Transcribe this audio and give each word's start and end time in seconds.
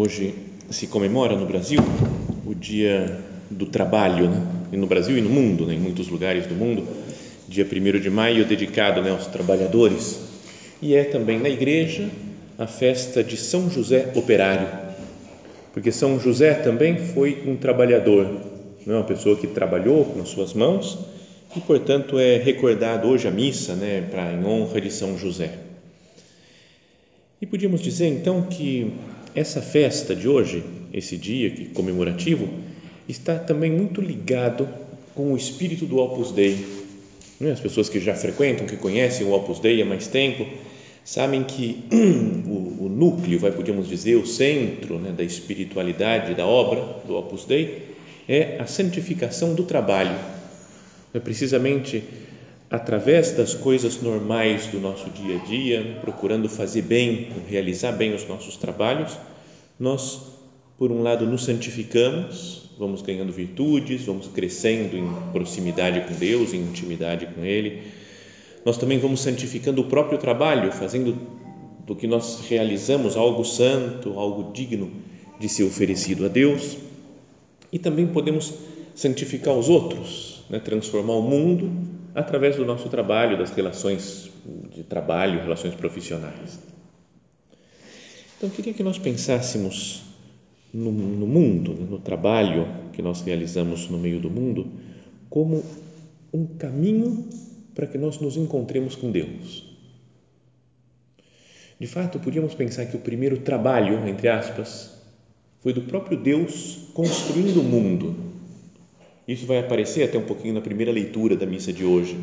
Hoje 0.00 0.32
se 0.70 0.86
comemora 0.86 1.34
no 1.34 1.44
Brasil 1.44 1.80
o 2.46 2.54
Dia 2.54 3.18
do 3.50 3.66
Trabalho, 3.66 4.30
né? 4.30 4.46
no 4.70 4.86
Brasil 4.86 5.18
e 5.18 5.20
no 5.20 5.28
mundo, 5.28 5.66
né? 5.66 5.74
em 5.74 5.78
muitos 5.80 6.06
lugares 6.06 6.46
do 6.46 6.54
mundo 6.54 6.86
dia 7.48 7.66
1 7.66 7.98
de 7.98 8.08
maio, 8.08 8.44
dedicado 8.44 9.02
né, 9.02 9.10
aos 9.10 9.26
trabalhadores, 9.26 10.20
e 10.80 10.94
é 10.94 11.02
também 11.02 11.40
na 11.40 11.48
igreja 11.48 12.08
a 12.56 12.68
festa 12.68 13.24
de 13.24 13.36
São 13.36 13.68
José 13.68 14.12
Operário, 14.14 14.68
porque 15.74 15.90
São 15.90 16.20
José 16.20 16.54
também 16.54 16.96
foi 16.96 17.42
um 17.44 17.56
trabalhador, 17.56 18.40
não 18.86 18.94
é 18.94 18.98
uma 18.98 19.04
pessoa 19.04 19.34
que 19.34 19.48
trabalhou 19.48 20.04
com 20.04 20.22
as 20.22 20.28
suas 20.28 20.54
mãos 20.54 20.96
e, 21.56 21.60
portanto, 21.60 22.20
é 22.20 22.36
recordado 22.36 23.08
hoje 23.08 23.26
a 23.26 23.32
missa 23.32 23.74
né, 23.74 24.06
para, 24.08 24.32
em 24.32 24.44
honra 24.44 24.80
de 24.80 24.92
São 24.92 25.18
José. 25.18 25.58
E 27.42 27.46
podíamos 27.46 27.80
dizer 27.80 28.06
então 28.06 28.42
que 28.42 28.92
essa 29.34 29.60
festa 29.60 30.14
de 30.14 30.28
hoje, 30.28 30.64
esse 30.92 31.16
dia 31.16 31.68
comemorativo, 31.74 32.48
está 33.08 33.38
também 33.38 33.70
muito 33.70 34.00
ligado 34.00 34.68
com 35.14 35.32
o 35.32 35.36
espírito 35.36 35.86
do 35.86 35.98
Opus 35.98 36.32
Dei, 36.32 36.64
né? 37.40 37.52
As 37.52 37.60
pessoas 37.60 37.88
que 37.88 38.00
já 38.00 38.14
frequentam, 38.14 38.66
que 38.66 38.76
conhecem 38.76 39.26
o 39.26 39.32
Opus 39.32 39.60
Dei 39.60 39.80
há 39.80 39.84
mais 39.84 40.06
tempo, 40.06 40.46
sabem 41.04 41.44
que 41.44 41.84
o, 42.46 42.84
o 42.84 42.88
núcleo, 42.88 43.38
vai 43.38 43.52
podemos 43.52 43.88
dizer, 43.88 44.16
o 44.16 44.26
centro 44.26 44.98
né, 44.98 45.12
da 45.12 45.22
espiritualidade 45.22 46.34
da 46.34 46.46
obra 46.46 47.02
do 47.06 47.16
Opus 47.16 47.44
Dei 47.44 47.96
é 48.28 48.58
a 48.60 48.66
santificação 48.66 49.54
do 49.54 49.62
trabalho. 49.62 50.16
É 51.14 51.18
precisamente 51.18 52.04
através 52.70 53.32
das 53.32 53.54
coisas 53.54 54.00
normais 54.02 54.66
do 54.66 54.78
nosso 54.80 55.08
dia 55.10 55.36
a 55.36 55.44
dia, 55.44 55.98
procurando 56.00 56.48
fazer 56.48 56.82
bem, 56.82 57.28
realizar 57.48 57.92
bem 57.92 58.14
os 58.14 58.26
nossos 58.28 58.56
trabalhos, 58.56 59.16
nós, 59.78 60.20
por 60.76 60.90
um 60.90 61.02
lado, 61.02 61.26
nos 61.26 61.44
santificamos 61.44 62.68
vamos 62.78 63.02
ganhando 63.02 63.32
virtudes, 63.32 64.04
vamos 64.04 64.28
crescendo 64.28 64.96
em 64.96 65.12
proximidade 65.32 66.00
com 66.02 66.14
Deus, 66.14 66.54
em 66.54 66.60
intimidade 66.60 67.26
com 67.26 67.44
Ele. 67.44 67.82
Nós 68.64 68.78
também 68.78 68.98
vamos 68.98 69.20
santificando 69.20 69.82
o 69.82 69.86
próprio 69.86 70.18
trabalho, 70.18 70.70
fazendo 70.70 71.18
do 71.84 71.96
que 71.96 72.06
nós 72.06 72.40
realizamos 72.48 73.16
algo 73.16 73.44
santo, 73.44 74.18
algo 74.18 74.52
digno 74.52 74.90
de 75.40 75.48
ser 75.48 75.64
oferecido 75.64 76.24
a 76.24 76.28
Deus. 76.28 76.76
E 77.72 77.78
também 77.78 78.06
podemos 78.06 78.54
santificar 78.94 79.54
os 79.54 79.68
outros, 79.68 80.44
né? 80.48 80.60
transformar 80.60 81.14
o 81.14 81.22
mundo 81.22 81.70
através 82.18 82.56
do 82.56 82.64
nosso 82.64 82.88
trabalho, 82.88 83.38
das 83.38 83.52
relações 83.52 84.28
de 84.74 84.82
trabalho, 84.82 85.40
relações 85.40 85.74
profissionais. 85.74 86.58
Então, 88.36 88.50
queria 88.50 88.74
que 88.74 88.82
nós 88.82 88.98
pensássemos 88.98 90.02
no, 90.74 90.90
no 90.90 91.26
mundo, 91.28 91.74
né, 91.74 91.86
no 91.88 92.00
trabalho 92.00 92.66
que 92.92 93.00
nós 93.00 93.20
realizamos 93.22 93.88
no 93.88 93.98
meio 93.98 94.18
do 94.18 94.28
mundo, 94.28 94.66
como 95.30 95.64
um 96.32 96.44
caminho 96.44 97.28
para 97.72 97.86
que 97.86 97.96
nós 97.96 98.18
nos 98.18 98.36
encontremos 98.36 98.96
com 98.96 99.12
Deus. 99.12 99.64
De 101.78 101.86
fato, 101.86 102.18
podíamos 102.18 102.52
pensar 102.52 102.86
que 102.86 102.96
o 102.96 103.00
primeiro 103.00 103.38
trabalho, 103.38 104.08
entre 104.08 104.28
aspas, 104.28 105.00
foi 105.60 105.72
do 105.72 105.82
próprio 105.82 106.18
Deus 106.18 106.88
construindo 106.92 107.60
o 107.60 107.64
mundo. 107.64 108.27
Isso 109.28 109.46
vai 109.46 109.58
aparecer 109.58 110.02
até 110.02 110.18
um 110.18 110.24
pouquinho 110.24 110.54
na 110.54 110.60
primeira 110.60 110.90
leitura 110.90 111.36
da 111.36 111.46
missa 111.46 111.72
de 111.72 111.84
hoje 111.84 112.16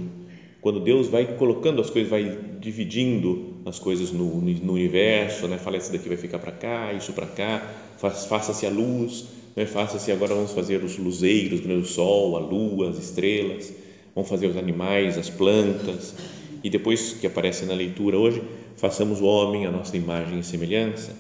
quando 0.65 0.79
Deus 0.79 1.09
vai 1.09 1.35
colocando 1.35 1.79
as 1.79 1.91
coisas, 1.91 2.09
vai 2.09 2.39
dividindo 2.59 3.57
as 3.67 3.77
coisas 3.77 4.11
no, 4.11 4.41
no 4.41 4.73
universo, 4.73 5.47
né? 5.47 5.59
fala 5.59 5.77
isso 5.77 5.91
daqui 5.91 6.07
vai 6.07 6.17
ficar 6.17 6.39
para 6.39 6.51
cá, 6.51 6.91
isso 6.91 7.13
para 7.13 7.27
cá, 7.27 7.71
faça-se 7.99 8.65
a 8.65 8.69
luz, 8.71 9.25
né? 9.55 9.67
faça-se 9.67 10.11
agora 10.11 10.33
vamos 10.33 10.53
fazer 10.53 10.83
os 10.83 10.97
luzeiros, 10.97 11.61
né? 11.61 11.75
o 11.75 11.85
sol, 11.85 12.35
a 12.35 12.39
lua, 12.39 12.89
as 12.89 12.97
estrelas, 12.97 13.71
vamos 14.15 14.27
fazer 14.27 14.47
os 14.47 14.57
animais, 14.57 15.19
as 15.19 15.29
plantas, 15.29 16.15
e 16.63 16.69
depois 16.71 17.13
que 17.13 17.27
aparece 17.27 17.63
na 17.65 17.75
leitura 17.75 18.17
hoje, 18.17 18.41
façamos 18.75 19.21
o 19.21 19.25
homem 19.25 19.67
a 19.67 19.71
nossa 19.71 19.95
imagem 19.95 20.39
e 20.39 20.43
semelhança. 20.43 21.15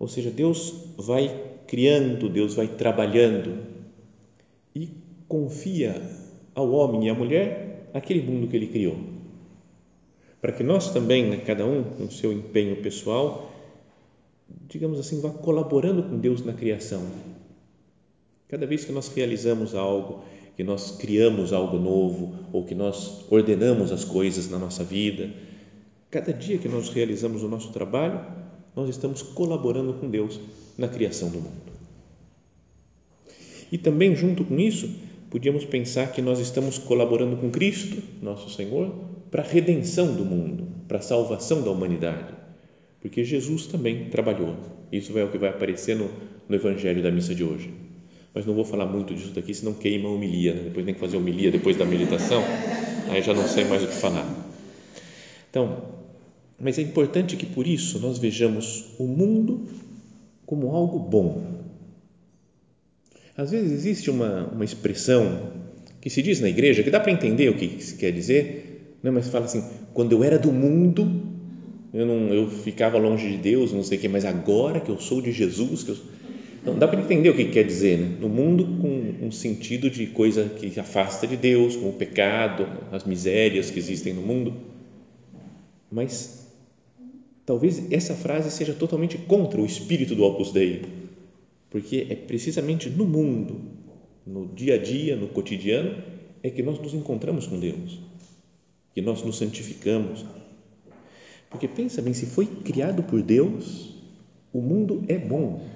Ou 0.00 0.08
seja, 0.08 0.32
Deus 0.32 0.74
vai 0.98 1.32
criando, 1.68 2.28
Deus 2.28 2.54
vai 2.54 2.66
trabalhando 2.66 3.75
e 4.76 4.90
confia 5.26 6.02
ao 6.54 6.70
homem 6.70 7.06
e 7.06 7.10
à 7.10 7.14
mulher 7.14 7.88
aquele 7.94 8.20
mundo 8.20 8.46
que 8.46 8.54
ele 8.54 8.66
criou. 8.66 8.98
Para 10.38 10.52
que 10.52 10.62
nós 10.62 10.92
também, 10.92 11.24
né, 11.24 11.38
cada 11.38 11.64
um 11.64 11.82
no 11.98 12.12
seu 12.12 12.30
empenho 12.30 12.82
pessoal, 12.82 13.50
digamos 14.68 15.00
assim, 15.00 15.20
vá 15.20 15.30
colaborando 15.30 16.02
com 16.02 16.18
Deus 16.18 16.44
na 16.44 16.52
criação. 16.52 17.02
Cada 18.48 18.66
vez 18.66 18.84
que 18.84 18.92
nós 18.92 19.08
realizamos 19.08 19.74
algo, 19.74 20.22
que 20.56 20.62
nós 20.62 20.90
criamos 20.98 21.54
algo 21.54 21.78
novo, 21.78 22.34
ou 22.52 22.64
que 22.64 22.74
nós 22.74 23.24
ordenamos 23.30 23.90
as 23.90 24.04
coisas 24.04 24.50
na 24.50 24.58
nossa 24.58 24.84
vida, 24.84 25.30
cada 26.10 26.32
dia 26.34 26.58
que 26.58 26.68
nós 26.68 26.90
realizamos 26.90 27.42
o 27.42 27.48
nosso 27.48 27.72
trabalho, 27.72 28.20
nós 28.74 28.90
estamos 28.90 29.22
colaborando 29.22 29.94
com 29.94 30.08
Deus 30.08 30.38
na 30.76 30.86
criação 30.86 31.30
do 31.30 31.38
mundo. 31.38 31.75
E 33.70 33.78
também, 33.78 34.14
junto 34.14 34.44
com 34.44 34.58
isso, 34.58 34.88
podíamos 35.30 35.64
pensar 35.64 36.12
que 36.12 36.22
nós 36.22 36.38
estamos 36.38 36.78
colaborando 36.78 37.36
com 37.36 37.50
Cristo, 37.50 38.02
nosso 38.22 38.50
Senhor, 38.50 38.94
para 39.30 39.42
a 39.42 39.46
redenção 39.46 40.14
do 40.14 40.24
mundo, 40.24 40.66
para 40.86 40.98
a 40.98 41.02
salvação 41.02 41.62
da 41.62 41.70
humanidade, 41.70 42.32
porque 43.00 43.24
Jesus 43.24 43.66
também 43.66 44.08
trabalhou. 44.08 44.56
Isso 44.90 45.18
é 45.18 45.24
o 45.24 45.28
que 45.28 45.38
vai 45.38 45.50
aparecer 45.50 45.96
no, 45.96 46.08
no 46.48 46.54
Evangelho 46.54 47.02
da 47.02 47.10
missa 47.10 47.34
de 47.34 47.42
hoje. 47.42 47.70
Mas 48.32 48.46
não 48.46 48.54
vou 48.54 48.64
falar 48.64 48.86
muito 48.86 49.14
disso 49.14 49.30
daqui, 49.30 49.52
senão 49.52 49.74
queima 49.74 50.08
a 50.08 50.12
homilia. 50.12 50.54
Né? 50.54 50.62
Depois 50.64 50.84
tem 50.84 50.94
que 50.94 51.00
fazer 51.00 51.16
homilia 51.16 51.50
depois 51.50 51.76
da 51.76 51.84
meditação, 51.84 52.42
aí 53.10 53.22
já 53.22 53.34
não 53.34 53.48
sei 53.48 53.64
mais 53.64 53.82
o 53.82 53.86
que 53.88 53.94
falar. 53.94 54.26
Então, 55.50 55.82
mas 56.60 56.78
é 56.78 56.82
importante 56.82 57.36
que 57.36 57.46
por 57.46 57.66
isso 57.66 57.98
nós 57.98 58.18
vejamos 58.18 58.94
o 58.98 59.04
mundo 59.04 59.66
como 60.44 60.70
algo 60.70 60.98
bom, 60.98 61.55
às 63.36 63.50
vezes 63.50 63.70
existe 63.70 64.10
uma, 64.10 64.46
uma 64.46 64.64
expressão 64.64 65.52
que 66.00 66.08
se 66.08 66.22
diz 66.22 66.40
na 66.40 66.48
igreja, 66.48 66.82
que 66.82 66.90
dá 66.90 66.98
para 66.98 67.12
entender 67.12 67.48
o 67.50 67.54
que 67.54 67.82
se 67.82 67.96
quer 67.96 68.10
dizer, 68.12 68.96
né? 69.02 69.10
mas 69.10 69.28
fala 69.28 69.44
assim: 69.44 69.62
quando 69.92 70.12
eu 70.12 70.24
era 70.24 70.38
do 70.38 70.50
mundo, 70.52 71.22
eu, 71.92 72.06
não, 72.06 72.32
eu 72.32 72.48
ficava 72.48 72.96
longe 72.96 73.28
de 73.28 73.36
Deus, 73.36 73.72
não 73.72 73.82
sei 73.82 73.98
o 73.98 74.00
que, 74.00 74.08
mas 74.08 74.24
agora 74.24 74.80
que 74.80 74.88
eu 74.88 74.98
sou 74.98 75.20
de 75.20 75.32
Jesus, 75.32 75.82
que 75.82 75.90
eu, 75.90 75.96
não 76.64 76.78
dá 76.78 76.88
para 76.88 77.00
entender 77.00 77.28
o 77.30 77.36
que 77.36 77.44
quer 77.44 77.64
dizer, 77.64 77.98
né? 77.98 78.16
no 78.20 78.28
mundo 78.28 78.64
com 78.80 79.26
um 79.26 79.30
sentido 79.30 79.90
de 79.90 80.06
coisa 80.06 80.44
que 80.44 80.78
afasta 80.80 81.26
de 81.26 81.36
Deus, 81.36 81.76
como 81.76 81.90
o 81.90 81.92
pecado, 81.92 82.66
as 82.90 83.04
misérias 83.04 83.70
que 83.70 83.78
existem 83.78 84.14
no 84.14 84.22
mundo, 84.22 84.54
mas 85.90 86.48
talvez 87.44 87.90
essa 87.92 88.14
frase 88.14 88.50
seja 88.50 88.72
totalmente 88.72 89.18
contra 89.18 89.60
o 89.60 89.66
espírito 89.66 90.14
do 90.14 90.24
Opus 90.24 90.52
Dei 90.52 91.05
porque 91.76 92.06
é 92.08 92.14
precisamente 92.14 92.88
no 92.88 93.04
mundo, 93.04 93.60
no 94.26 94.46
dia 94.46 94.76
a 94.76 94.78
dia, 94.78 95.14
no 95.14 95.28
cotidiano, 95.28 96.02
é 96.42 96.48
que 96.48 96.62
nós 96.62 96.78
nos 96.78 96.94
encontramos 96.94 97.46
com 97.46 97.60
Deus, 97.60 98.00
que 98.94 99.02
nós 99.02 99.22
nos 99.22 99.36
santificamos. 99.36 100.24
Porque 101.50 101.68
pensa 101.68 102.00
bem, 102.00 102.14
se 102.14 102.24
foi 102.24 102.46
criado 102.46 103.02
por 103.02 103.20
Deus, 103.20 103.94
o 104.54 104.62
mundo 104.62 105.04
é 105.06 105.18
bom. 105.18 105.68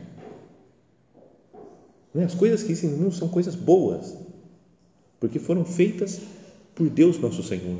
É? 2.14 2.24
As 2.24 2.34
coisas 2.34 2.62
que 2.62 2.72
existem 2.72 2.96
no 2.96 3.04
mundo 3.04 3.14
são 3.14 3.28
coisas 3.28 3.54
boas, 3.54 4.16
porque 5.20 5.38
foram 5.38 5.66
feitas 5.66 6.18
por 6.74 6.88
Deus 6.88 7.18
nosso 7.18 7.42
Senhor. 7.42 7.76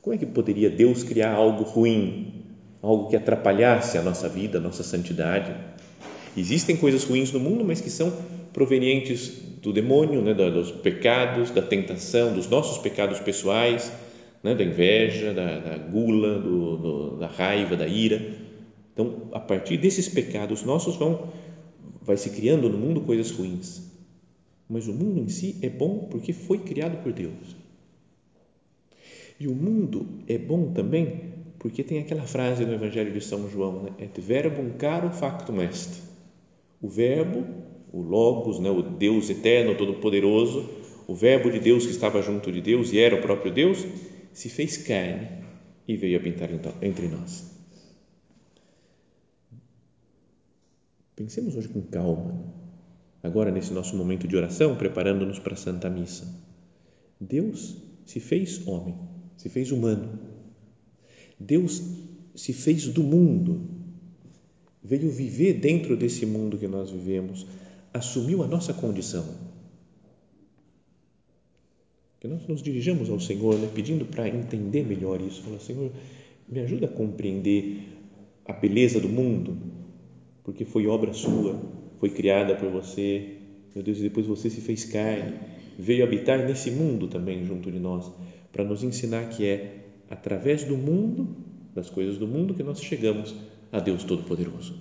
Como 0.00 0.12
é 0.12 0.18
que 0.18 0.26
poderia 0.26 0.68
Deus 0.68 1.04
criar 1.04 1.34
algo 1.34 1.62
ruim, 1.62 2.46
algo 2.82 3.08
que 3.08 3.14
atrapalhasse 3.14 3.96
a 3.96 4.02
nossa 4.02 4.28
vida, 4.28 4.58
a 4.58 4.60
nossa 4.60 4.82
santidade? 4.82 5.70
Existem 6.36 6.76
coisas 6.76 7.04
ruins 7.04 7.30
no 7.32 7.40
mundo, 7.40 7.64
mas 7.64 7.80
que 7.80 7.90
são 7.90 8.12
provenientes 8.52 9.28
do 9.62 9.72
demônio, 9.72 10.22
né, 10.22 10.34
dos 10.34 10.70
pecados, 10.70 11.50
da 11.50 11.62
tentação, 11.62 12.34
dos 12.34 12.48
nossos 12.48 12.78
pecados 12.78 13.20
pessoais, 13.20 13.92
né, 14.42 14.54
da 14.54 14.64
inveja, 14.64 15.32
da, 15.32 15.58
da 15.58 15.76
gula, 15.76 16.38
do, 16.38 16.76
do, 16.76 17.16
da 17.16 17.26
raiva, 17.26 17.76
da 17.76 17.86
ira. 17.86 18.20
Então, 18.92 19.28
a 19.32 19.40
partir 19.40 19.76
desses 19.76 20.08
pecados 20.08 20.62
nossos 20.64 20.96
vão 20.96 21.28
vai 22.04 22.16
se 22.16 22.30
criando 22.30 22.68
no 22.68 22.76
mundo 22.76 23.02
coisas 23.02 23.30
ruins. 23.30 23.82
Mas 24.68 24.88
o 24.88 24.92
mundo 24.92 25.20
em 25.20 25.28
si 25.28 25.56
é 25.62 25.68
bom 25.68 26.08
porque 26.10 26.32
foi 26.32 26.58
criado 26.58 27.02
por 27.02 27.12
Deus. 27.12 27.56
E 29.38 29.46
o 29.46 29.54
mundo 29.54 30.06
é 30.26 30.36
bom 30.36 30.72
também 30.72 31.32
porque 31.58 31.84
tem 31.84 32.00
aquela 32.00 32.22
frase 32.22 32.64
no 32.64 32.74
Evangelho 32.74 33.12
de 33.12 33.20
São 33.20 33.48
João, 33.48 33.84
né? 33.84 33.90
Et 34.00 34.20
verbum 34.20 34.70
caro 34.76 35.10
factum 35.10 35.60
est. 35.62 36.11
O 36.82 36.88
verbo, 36.88 37.46
o 37.92 38.02
logos, 38.02 38.58
né, 38.58 38.68
o 38.68 38.82
Deus 38.82 39.30
eterno, 39.30 39.76
todo-poderoso, 39.76 40.68
o 41.06 41.14
verbo 41.14 41.50
de 41.50 41.60
Deus 41.60 41.86
que 41.86 41.92
estava 41.92 42.20
junto 42.20 42.50
de 42.50 42.60
Deus 42.60 42.92
e 42.92 42.98
era 42.98 43.14
o 43.14 43.22
próprio 43.22 43.52
Deus, 43.52 43.86
se 44.32 44.48
fez 44.48 44.76
carne 44.78 45.28
e 45.86 45.96
veio 45.96 46.18
habitar 46.18 46.50
entre 46.82 47.06
nós. 47.06 47.50
Pensemos 51.14 51.54
hoje 51.54 51.68
com 51.68 51.82
calma, 51.82 52.52
agora 53.22 53.50
nesse 53.50 53.72
nosso 53.72 53.96
momento 53.96 54.26
de 54.26 54.36
oração, 54.36 54.74
preparando-nos 54.76 55.38
para 55.38 55.54
a 55.54 55.56
Santa 55.56 55.88
Missa. 55.88 56.26
Deus 57.20 57.76
se 58.04 58.18
fez 58.18 58.66
homem, 58.66 58.96
se 59.36 59.48
fez 59.48 59.70
humano. 59.70 60.18
Deus 61.38 61.82
se 62.34 62.52
fez 62.52 62.88
do 62.88 63.02
mundo, 63.02 63.81
veio 64.82 65.10
viver 65.10 65.54
dentro 65.54 65.96
desse 65.96 66.26
mundo 66.26 66.58
que 66.58 66.66
nós 66.66 66.90
vivemos, 66.90 67.46
assumiu 67.92 68.42
a 68.42 68.46
nossa 68.46 68.72
condição 68.74 69.52
que 72.22 72.28
nós 72.28 72.46
nos 72.46 72.62
dirijamos 72.62 73.10
ao 73.10 73.18
Senhor, 73.18 73.58
né, 73.58 73.68
pedindo 73.74 74.04
para 74.04 74.28
entender 74.28 74.86
melhor 74.86 75.20
isso. 75.20 75.42
Senhor, 75.58 75.90
me 76.48 76.60
ajuda 76.60 76.86
a 76.86 76.88
compreender 76.88 77.78
a 78.44 78.52
beleza 78.52 79.00
do 79.00 79.08
mundo, 79.08 79.56
porque 80.44 80.64
foi 80.64 80.86
obra 80.86 81.12
sua, 81.12 81.60
foi 81.98 82.10
criada 82.10 82.54
por 82.54 82.70
você. 82.70 83.38
Meu 83.74 83.82
Deus, 83.82 83.98
e 83.98 84.02
depois 84.02 84.24
você 84.24 84.48
se 84.48 84.60
fez 84.60 84.84
carne, 84.84 85.34
veio 85.76 86.04
habitar 86.04 86.46
nesse 86.46 86.70
mundo 86.70 87.08
também 87.08 87.44
junto 87.44 87.72
de 87.72 87.80
nós, 87.80 88.08
para 88.52 88.62
nos 88.62 88.84
ensinar 88.84 89.28
que 89.30 89.44
é 89.44 89.86
através 90.08 90.62
do 90.62 90.76
mundo, 90.76 91.26
das 91.74 91.90
coisas 91.90 92.18
do 92.18 92.28
mundo, 92.28 92.54
que 92.54 92.62
nós 92.62 92.80
chegamos 92.80 93.34
a 93.72 93.80
Deus 93.80 94.04
Todo-Poderoso. 94.04 94.74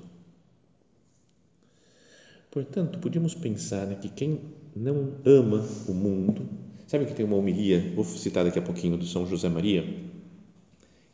Portanto, 2.51 2.99
podíamos 2.99 3.33
pensar 3.33 3.87
né, 3.87 3.95
que 3.95 4.09
quem 4.09 4.41
não 4.75 5.13
ama 5.25 5.65
o 5.87 5.93
mundo, 5.93 6.45
Sabe 6.91 7.05
que 7.05 7.13
tem 7.13 7.25
uma 7.25 7.37
homilia, 7.37 7.81
vou 7.95 8.03
citar 8.03 8.43
daqui 8.43 8.59
a 8.59 8.61
pouquinho, 8.61 8.97
do 8.97 9.05
São 9.05 9.25
José 9.25 9.47
Maria, 9.47 9.81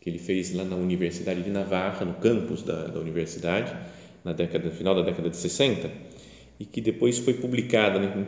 que 0.02 0.10
ele 0.10 0.18
fez 0.18 0.52
lá 0.52 0.64
na 0.64 0.76
Universidade 0.76 1.44
de 1.44 1.52
Navarra, 1.52 2.04
no 2.04 2.16
campus 2.16 2.64
da, 2.64 2.88
da 2.88 3.00
universidade, 3.00 3.76
na 4.26 4.34
década, 4.34 4.72
final 4.72 4.96
da 4.96 5.04
década 5.04 5.30
de 5.30 5.38
60, 5.38 5.92
e 6.60 6.66
que 6.66 6.82
depois 6.82 7.20
foi 7.20 7.36
publicada, 7.36 8.00
né, 8.00 8.28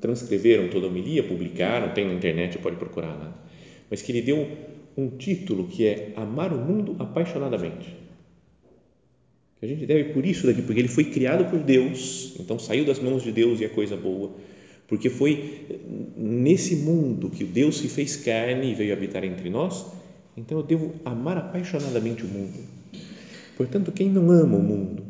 transcreveram 0.00 0.70
toda 0.70 0.86
a 0.86 0.88
homilia, 0.88 1.22
publicaram, 1.22 1.94
tem 1.94 2.04
na 2.04 2.14
internet, 2.14 2.58
pode 2.58 2.78
procurar 2.78 3.14
lá, 3.14 3.32
mas 3.88 4.02
que 4.02 4.10
ele 4.10 4.22
deu 4.22 4.44
um 4.96 5.10
título 5.10 5.68
que 5.68 5.86
é 5.86 6.14
Amar 6.16 6.52
o 6.52 6.58
Mundo 6.58 6.96
Apaixonadamente. 6.98 8.03
A 9.64 9.66
gente 9.66 9.86
deve 9.86 10.12
por 10.12 10.26
isso 10.26 10.46
daqui, 10.46 10.60
porque 10.60 10.78
ele 10.78 10.88
foi 10.88 11.04
criado 11.04 11.48
por 11.48 11.58
Deus, 11.58 12.34
então 12.38 12.58
saiu 12.58 12.84
das 12.84 12.98
mãos 12.98 13.22
de 13.22 13.32
Deus 13.32 13.60
e 13.60 13.64
é 13.64 13.68
coisa 13.68 13.96
boa, 13.96 14.32
porque 14.86 15.08
foi 15.08 15.66
nesse 16.18 16.76
mundo 16.76 17.30
que 17.30 17.44
Deus 17.44 17.78
se 17.78 17.88
fez 17.88 18.14
carne 18.14 18.70
e 18.70 18.74
veio 18.74 18.92
habitar 18.92 19.24
entre 19.24 19.48
nós, 19.48 19.86
então 20.36 20.58
eu 20.58 20.64
devo 20.64 20.92
amar 21.02 21.38
apaixonadamente 21.38 22.24
o 22.24 22.28
mundo. 22.28 22.58
Portanto, 23.56 23.90
quem 23.90 24.10
não 24.10 24.30
ama 24.30 24.58
o 24.58 24.62
mundo, 24.62 25.02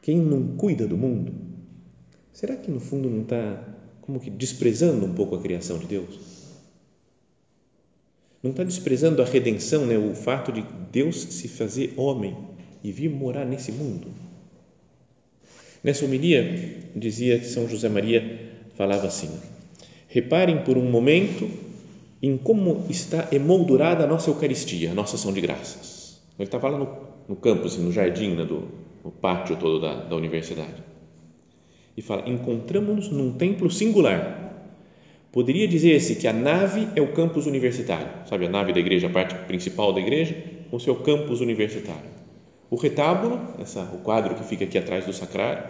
quem 0.00 0.16
não 0.16 0.56
cuida 0.56 0.86
do 0.86 0.96
mundo, 0.96 1.34
será 2.32 2.56
que 2.56 2.70
no 2.70 2.80
fundo 2.80 3.10
não 3.10 3.24
está 3.24 3.62
como 4.00 4.18
que 4.18 4.30
desprezando 4.30 5.04
um 5.04 5.12
pouco 5.12 5.34
a 5.34 5.42
criação 5.42 5.78
de 5.78 5.86
Deus? 5.86 6.18
Não 8.42 8.52
está 8.52 8.64
desprezando 8.64 9.20
a 9.20 9.26
redenção, 9.26 9.84
né? 9.84 9.98
o 9.98 10.14
fato 10.14 10.50
de 10.50 10.64
Deus 10.90 11.20
se 11.20 11.46
fazer 11.46 11.92
homem 11.98 12.55
e 12.86 12.92
vir 12.92 13.10
morar 13.10 13.44
nesse 13.44 13.72
mundo? 13.72 14.06
Nessa 15.82 16.04
homilia, 16.04 16.84
dizia 16.94 17.42
São 17.42 17.68
José 17.68 17.88
Maria, 17.88 18.22
falava 18.76 19.08
assim: 19.08 19.28
reparem 20.08 20.62
por 20.62 20.78
um 20.78 20.88
momento 20.88 21.50
em 22.22 22.36
como 22.36 22.86
está 22.88 23.28
emoldurada 23.32 24.04
a 24.04 24.06
nossa 24.06 24.30
Eucaristia, 24.30 24.92
a 24.92 24.94
nossa 24.94 25.16
ação 25.16 25.32
de 25.32 25.40
graças. 25.40 26.20
Ele 26.38 26.46
estava 26.46 26.68
lá 26.68 26.78
no, 26.78 26.96
no 27.28 27.34
campus, 27.34 27.74
assim, 27.74 27.82
no 27.82 27.90
jardim, 27.90 28.36
né, 28.36 28.44
do, 28.44 28.68
no 29.04 29.10
pátio 29.10 29.56
todo 29.56 29.80
da, 29.80 30.04
da 30.04 30.14
universidade. 30.14 30.80
E 31.96 32.02
fala: 32.02 32.28
encontramos-nos 32.28 33.10
num 33.10 33.32
templo 33.32 33.68
singular. 33.68 34.44
Poderia 35.32 35.66
dizer-se 35.66 36.14
que 36.14 36.28
a 36.28 36.32
nave 36.32 36.86
é 36.94 37.02
o 37.02 37.12
campus 37.12 37.46
universitário, 37.46 38.28
sabe, 38.28 38.46
a 38.46 38.48
nave 38.48 38.72
da 38.72 38.78
igreja, 38.78 39.08
a 39.08 39.10
parte 39.10 39.34
principal 39.46 39.92
da 39.92 40.00
igreja, 40.00 40.36
o 40.70 40.78
seu 40.78 40.94
campus 40.94 41.40
universitário. 41.40 42.25
O 42.70 42.76
retábulo, 42.76 43.54
essa, 43.60 43.82
o 43.82 43.98
quadro 43.98 44.34
que 44.34 44.44
fica 44.44 44.64
aqui 44.64 44.76
atrás 44.76 45.06
do 45.06 45.12
sacrário, 45.12 45.64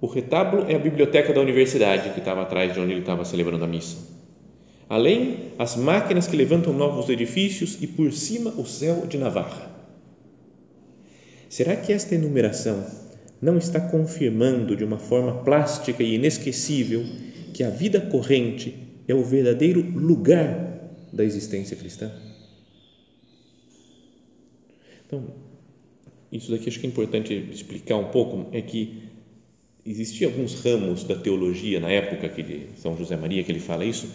o 0.00 0.06
retábulo 0.06 0.70
é 0.70 0.76
a 0.76 0.78
biblioteca 0.78 1.32
da 1.32 1.40
universidade 1.40 2.10
que 2.10 2.20
estava 2.20 2.42
atrás 2.42 2.72
de 2.72 2.78
onde 2.78 2.92
ele 2.92 3.00
estava 3.00 3.24
celebrando 3.24 3.64
a 3.64 3.68
missa. 3.68 3.96
Além, 4.88 5.52
as 5.58 5.76
máquinas 5.76 6.28
que 6.28 6.36
levantam 6.36 6.72
novos 6.72 7.08
edifícios 7.08 7.76
e 7.80 7.86
por 7.86 8.12
cima 8.12 8.50
o 8.50 8.64
céu 8.64 9.06
de 9.06 9.18
Navarra. 9.18 9.68
Será 11.48 11.74
que 11.74 11.92
esta 11.92 12.14
enumeração 12.14 12.86
não 13.42 13.58
está 13.58 13.80
confirmando 13.80 14.76
de 14.76 14.84
uma 14.84 14.98
forma 14.98 15.42
plástica 15.42 16.02
e 16.02 16.14
inesquecível 16.14 17.04
que 17.52 17.64
a 17.64 17.70
vida 17.70 18.00
corrente 18.00 18.74
é 19.08 19.14
o 19.14 19.24
verdadeiro 19.24 19.80
lugar 19.80 20.92
da 21.12 21.24
existência 21.24 21.76
cristã? 21.76 22.10
Então, 25.06 25.47
isso 26.30 26.50
daqui 26.50 26.68
acho 26.68 26.78
que 26.78 26.86
é 26.86 26.90
importante 26.90 27.34
explicar 27.50 27.96
um 27.96 28.06
pouco, 28.06 28.46
é 28.52 28.60
que 28.60 29.02
existiam 29.84 30.30
alguns 30.30 30.60
ramos 30.62 31.04
da 31.04 31.14
teologia 31.14 31.80
na 31.80 31.90
época 31.90 32.28
que 32.28 32.42
de 32.42 32.66
São 32.76 32.96
José 32.96 33.16
Maria 33.16 33.42
que 33.42 33.50
ele 33.50 33.60
fala 33.60 33.84
isso, 33.84 34.08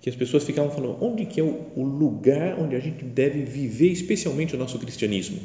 que 0.00 0.08
as 0.08 0.16
pessoas 0.16 0.44
ficavam 0.44 0.70
falando 0.70 0.96
onde 1.00 1.26
que 1.26 1.40
é 1.40 1.44
o, 1.44 1.82
lugar 1.82 2.58
onde 2.58 2.74
a 2.74 2.80
gente 2.80 3.04
deve 3.04 3.42
viver 3.42 3.88
especialmente 3.88 4.54
o 4.54 4.58
nosso 4.58 4.78
cristianismo. 4.78 5.38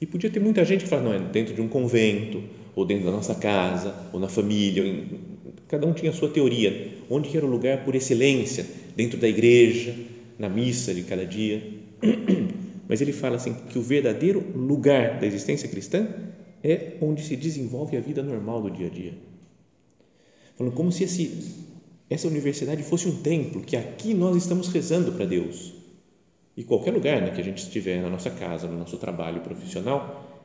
E 0.00 0.04
podia 0.04 0.28
ter 0.28 0.40
muita 0.40 0.64
gente 0.64 0.82
que 0.82 0.90
fala, 0.90 1.02
não, 1.02 1.14
é 1.14 1.18
dentro 1.18 1.54
de 1.54 1.60
um 1.60 1.68
convento, 1.68 2.42
ou 2.74 2.84
dentro 2.84 3.06
da 3.06 3.12
nossa 3.12 3.34
casa, 3.34 3.94
ou 4.12 4.18
na 4.18 4.28
família, 4.28 5.04
cada 5.68 5.86
um 5.86 5.92
tinha 5.92 6.10
a 6.10 6.14
sua 6.14 6.28
teoria, 6.28 6.98
onde 7.08 7.28
que 7.28 7.36
era 7.36 7.46
o 7.46 7.48
lugar 7.48 7.84
por 7.84 7.94
excelência, 7.94 8.66
dentro 8.96 9.18
da 9.18 9.28
igreja, 9.28 9.94
na 10.38 10.48
missa 10.48 10.92
de 10.92 11.02
cada 11.04 11.24
dia. 11.24 11.62
Mas 12.92 13.00
ele 13.00 13.14
fala 13.14 13.36
assim 13.36 13.54
que 13.54 13.78
o 13.78 13.82
verdadeiro 13.82 14.52
lugar 14.54 15.18
da 15.18 15.26
existência 15.26 15.66
cristã 15.66 16.06
é 16.62 16.98
onde 17.00 17.22
se 17.22 17.34
desenvolve 17.34 17.96
a 17.96 18.00
vida 18.02 18.22
normal 18.22 18.60
do 18.60 18.70
dia 18.70 18.88
a 18.88 18.90
dia. 18.90 19.14
Falando 20.58 20.74
como 20.74 20.92
se 20.92 21.04
esse, 21.04 21.54
essa 22.10 22.28
universidade 22.28 22.82
fosse 22.82 23.08
um 23.08 23.22
templo, 23.22 23.62
que 23.62 23.78
aqui 23.78 24.12
nós 24.12 24.36
estamos 24.36 24.68
rezando 24.68 25.10
para 25.12 25.24
Deus. 25.24 25.72
E 26.54 26.62
qualquer 26.64 26.92
lugar 26.92 27.22
né, 27.22 27.30
que 27.30 27.40
a 27.40 27.44
gente 27.44 27.62
estiver, 27.62 28.02
na 28.02 28.10
nossa 28.10 28.28
casa, 28.28 28.68
no 28.68 28.78
nosso 28.78 28.98
trabalho 28.98 29.40
profissional, 29.40 30.44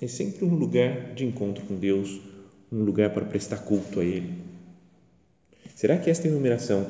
é 0.00 0.06
sempre 0.06 0.44
um 0.44 0.54
lugar 0.54 1.12
de 1.14 1.26
encontro 1.26 1.64
com 1.64 1.74
Deus, 1.74 2.20
um 2.70 2.84
lugar 2.84 3.10
para 3.10 3.24
prestar 3.24 3.56
culto 3.56 3.98
a 3.98 4.04
Ele. 4.04 4.32
Será 5.74 5.98
que 5.98 6.08
esta 6.08 6.28
enumeração 6.28 6.86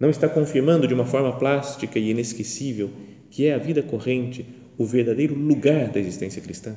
não 0.00 0.10
está 0.10 0.28
confirmando 0.28 0.88
de 0.88 0.94
uma 0.94 1.06
forma 1.06 1.38
plástica 1.38 1.96
e 1.96 2.10
inesquecível 2.10 2.90
que 3.36 3.46
é 3.46 3.52
a 3.52 3.58
vida 3.58 3.82
corrente 3.82 4.46
o 4.78 4.86
verdadeiro 4.86 5.34
lugar 5.34 5.88
da 5.88 6.00
existência 6.00 6.40
cristã? 6.40 6.74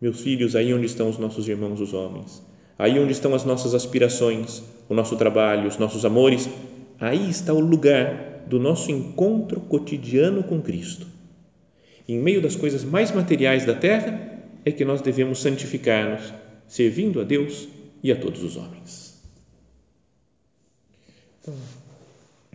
Meus 0.00 0.20
filhos, 0.20 0.54
aí 0.54 0.72
onde 0.72 0.86
estão 0.86 1.08
os 1.08 1.18
nossos 1.18 1.48
irmãos, 1.48 1.80
os 1.80 1.92
homens, 1.92 2.40
aí 2.78 2.96
onde 2.96 3.10
estão 3.10 3.34
as 3.34 3.44
nossas 3.44 3.74
aspirações, 3.74 4.62
o 4.88 4.94
nosso 4.94 5.16
trabalho, 5.16 5.66
os 5.66 5.78
nossos 5.78 6.04
amores, 6.04 6.48
aí 7.00 7.28
está 7.28 7.52
o 7.52 7.58
lugar 7.58 8.44
do 8.46 8.60
nosso 8.60 8.92
encontro 8.92 9.60
cotidiano 9.62 10.44
com 10.44 10.62
Cristo. 10.62 11.08
Em 12.08 12.20
meio 12.20 12.40
das 12.40 12.54
coisas 12.54 12.84
mais 12.84 13.10
materiais 13.10 13.66
da 13.66 13.74
terra, 13.74 14.44
é 14.64 14.70
que 14.70 14.84
nós 14.84 15.02
devemos 15.02 15.40
santificar-nos, 15.40 16.32
servindo 16.68 17.20
a 17.20 17.24
Deus 17.24 17.66
e 18.00 18.12
a 18.12 18.16
todos 18.16 18.44
os 18.44 18.56
homens. 18.56 19.20
Então, 21.40 21.52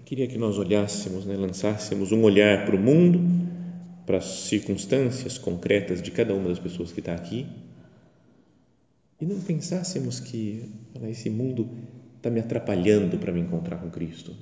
queria 0.08 0.26
que 0.26 0.38
nós 0.38 0.58
olhássemos, 0.58 1.26
né, 1.26 1.36
lançássemos 1.36 2.14
um 2.14 2.24
olhar 2.24 2.66
para 2.66 2.78
o 2.78 2.80
mundo, 2.80 3.20
para 4.06 4.20
as 4.20 4.48
circunstâncias 4.48 5.38
concretas 5.38 6.02
de 6.02 6.12
cada 6.12 6.34
uma 6.34 6.48
das 6.48 6.60
pessoas 6.60 6.94
que 6.94 7.02
está 7.02 7.14
aqui 7.14 7.46
e 9.20 9.26
não 9.26 9.38
pensássemos 9.42 10.22
que 10.22 10.72
esse 11.10 11.30
mundo 11.30 11.70
está 12.16 12.30
me 12.30 12.40
atrapalhando 12.40 13.18
para 13.18 13.34
me 13.34 13.42
encontrar 13.42 13.76
com 13.82 13.90
Cristo. 13.90 14.34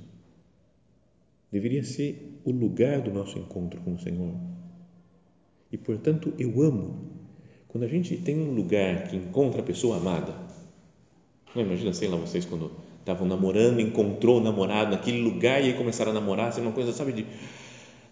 Deveria 1.52 1.84
ser 1.84 2.40
o 2.46 2.52
lugar 2.52 3.02
do 3.02 3.12
nosso 3.12 3.40
encontro 3.40 3.82
com 3.82 3.96
o 3.96 4.00
Senhor. 4.00 4.36
E, 5.72 5.78
portanto, 5.80 6.32
eu 6.38 6.62
amo 6.62 7.10
quando 7.68 7.86
a 7.86 7.88
gente 7.88 8.16
tem 8.18 8.40
um 8.40 8.54
lugar 8.54 9.08
que 9.08 9.16
encontra 9.16 9.62
a 9.62 9.66
pessoa 9.66 9.98
amada. 9.98 10.36
Não 11.56 11.64
imagina, 11.64 11.92
sei 11.92 12.08
lá, 12.08 12.18
vocês 12.18 12.46
quando 12.46 12.85
estavam 13.06 13.28
namorando, 13.28 13.80
encontrou 13.80 14.40
o 14.40 14.44
namorado 14.44 14.90
naquele 14.90 15.22
lugar 15.22 15.62
e 15.62 15.68
aí 15.68 15.74
começaram 15.74 16.10
a 16.10 16.14
namorar, 16.16 16.48
assim, 16.48 16.62
uma 16.62 16.72
coisa, 16.72 16.92
sabe, 16.92 17.14
de, 17.14 17.26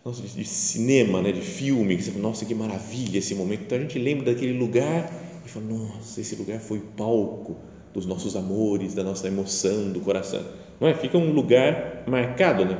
nossa, 0.05 0.21
de, 0.21 0.45
cinema, 0.45 1.19
né, 1.19 1.31
de 1.31 1.41
filme, 1.41 1.97
que 1.97 2.03
você 2.03 2.11
fala, 2.11 2.21
nossa, 2.21 2.45
que 2.45 2.53
maravilha 2.53 3.17
esse 3.17 3.33
momento. 3.33 3.63
Então 3.63 3.79
a 3.79 3.81
gente 3.81 3.97
lembra 3.97 4.31
daquele 4.31 4.53
lugar 4.53 5.11
e 5.43 5.49
fala, 5.49 5.65
nossa, 5.65 6.21
esse 6.21 6.35
lugar 6.35 6.59
foi 6.59 6.79
palco 6.95 7.55
dos 7.91 8.05
nossos 8.05 8.35
amores, 8.35 8.93
da 8.93 9.03
nossa 9.03 9.27
emoção, 9.27 9.91
do 9.91 9.99
coração. 9.99 10.45
Não 10.79 10.87
é? 10.87 10.93
Fica 10.93 11.17
um 11.17 11.31
lugar 11.31 12.03
marcado, 12.05 12.63
né, 12.63 12.77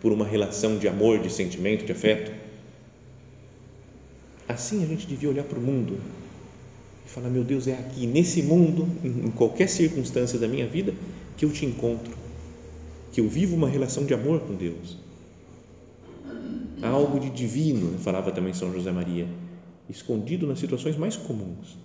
por 0.00 0.10
uma 0.10 0.26
relação 0.26 0.78
de 0.78 0.88
amor, 0.88 1.20
de 1.20 1.32
sentimento, 1.32 1.84
de 1.84 1.92
afeto. 1.92 2.32
Assim 4.48 4.82
a 4.82 4.86
gente 4.86 5.06
devia 5.06 5.28
olhar 5.28 5.44
para 5.44 5.60
o 5.60 5.62
mundo 5.62 6.00
falar: 7.12 7.28
meu 7.28 7.44
Deus, 7.44 7.68
é 7.68 7.74
aqui, 7.74 8.06
nesse 8.06 8.42
mundo, 8.42 8.88
em 9.04 9.30
qualquer 9.30 9.68
circunstância 9.68 10.38
da 10.38 10.48
minha 10.48 10.66
vida, 10.66 10.94
que 11.36 11.44
eu 11.44 11.52
te 11.52 11.66
encontro, 11.66 12.16
que 13.12 13.20
eu 13.20 13.28
vivo 13.28 13.54
uma 13.54 13.68
relação 13.68 14.04
de 14.04 14.14
amor 14.14 14.40
com 14.40 14.54
Deus. 14.54 14.96
Há 16.82 16.88
algo 16.88 17.20
de 17.20 17.30
divino, 17.30 17.98
falava 17.98 18.32
também 18.32 18.52
São 18.54 18.72
José 18.72 18.90
Maria, 18.90 19.28
escondido 19.88 20.46
nas 20.46 20.58
situações 20.58 20.96
mais 20.96 21.16
comuns. 21.16 21.76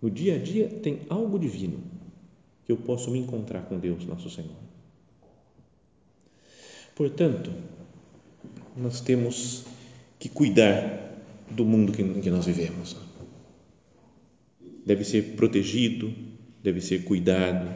No 0.00 0.10
dia 0.10 0.34
a 0.34 0.38
dia 0.38 0.68
tem 0.68 1.00
algo 1.08 1.38
divino 1.38 1.78
que 2.64 2.72
eu 2.72 2.76
posso 2.76 3.10
me 3.10 3.18
encontrar 3.18 3.62
com 3.62 3.78
Deus, 3.78 4.04
nosso 4.04 4.28
Senhor. 4.28 4.56
Portanto, 6.96 7.52
nós 8.76 9.00
temos 9.00 9.64
que 10.18 10.28
cuidar 10.28 11.22
do 11.50 11.64
mundo 11.64 11.92
em 12.00 12.20
que 12.20 12.30
nós 12.30 12.46
vivemos. 12.46 13.05
Deve 14.86 15.04
ser 15.04 15.34
protegido, 15.34 16.14
deve 16.62 16.80
ser 16.80 17.02
cuidado, 17.02 17.68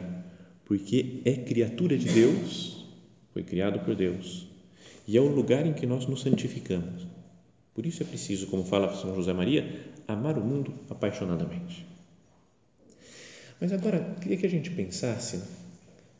porque 0.65 1.21
é 1.25 1.33
criatura 1.33 1.97
de 1.97 2.07
Deus, 2.07 2.85
foi 3.33 3.43
criado 3.43 3.79
por 3.79 3.93
Deus, 3.93 4.47
e 5.05 5.17
é 5.17 5.21
o 5.21 5.27
lugar 5.27 5.65
em 5.67 5.73
que 5.73 5.85
nós 5.85 6.05
nos 6.07 6.21
santificamos. 6.21 7.05
Por 7.73 7.85
isso 7.85 8.01
é 8.01 8.05
preciso, 8.05 8.47
como 8.47 8.63
fala 8.63 8.95
São 8.95 9.13
José 9.13 9.33
Maria, 9.33 9.91
amar 10.07 10.37
o 10.37 10.41
mundo 10.41 10.73
apaixonadamente. 10.89 11.85
Mas 13.59 13.71
agora, 13.71 14.15
queria 14.21 14.37
que 14.37 14.45
a 14.45 14.49
gente 14.49 14.71
pensasse 14.71 15.41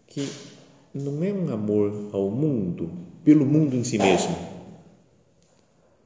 que 0.07 0.27
não 0.93 1.23
é 1.23 1.33
um 1.33 1.49
amor 1.49 2.09
ao 2.11 2.29
mundo 2.29 2.91
pelo 3.23 3.45
mundo 3.45 3.75
em 3.75 3.83
si 3.83 3.97
mesmo, 3.97 4.35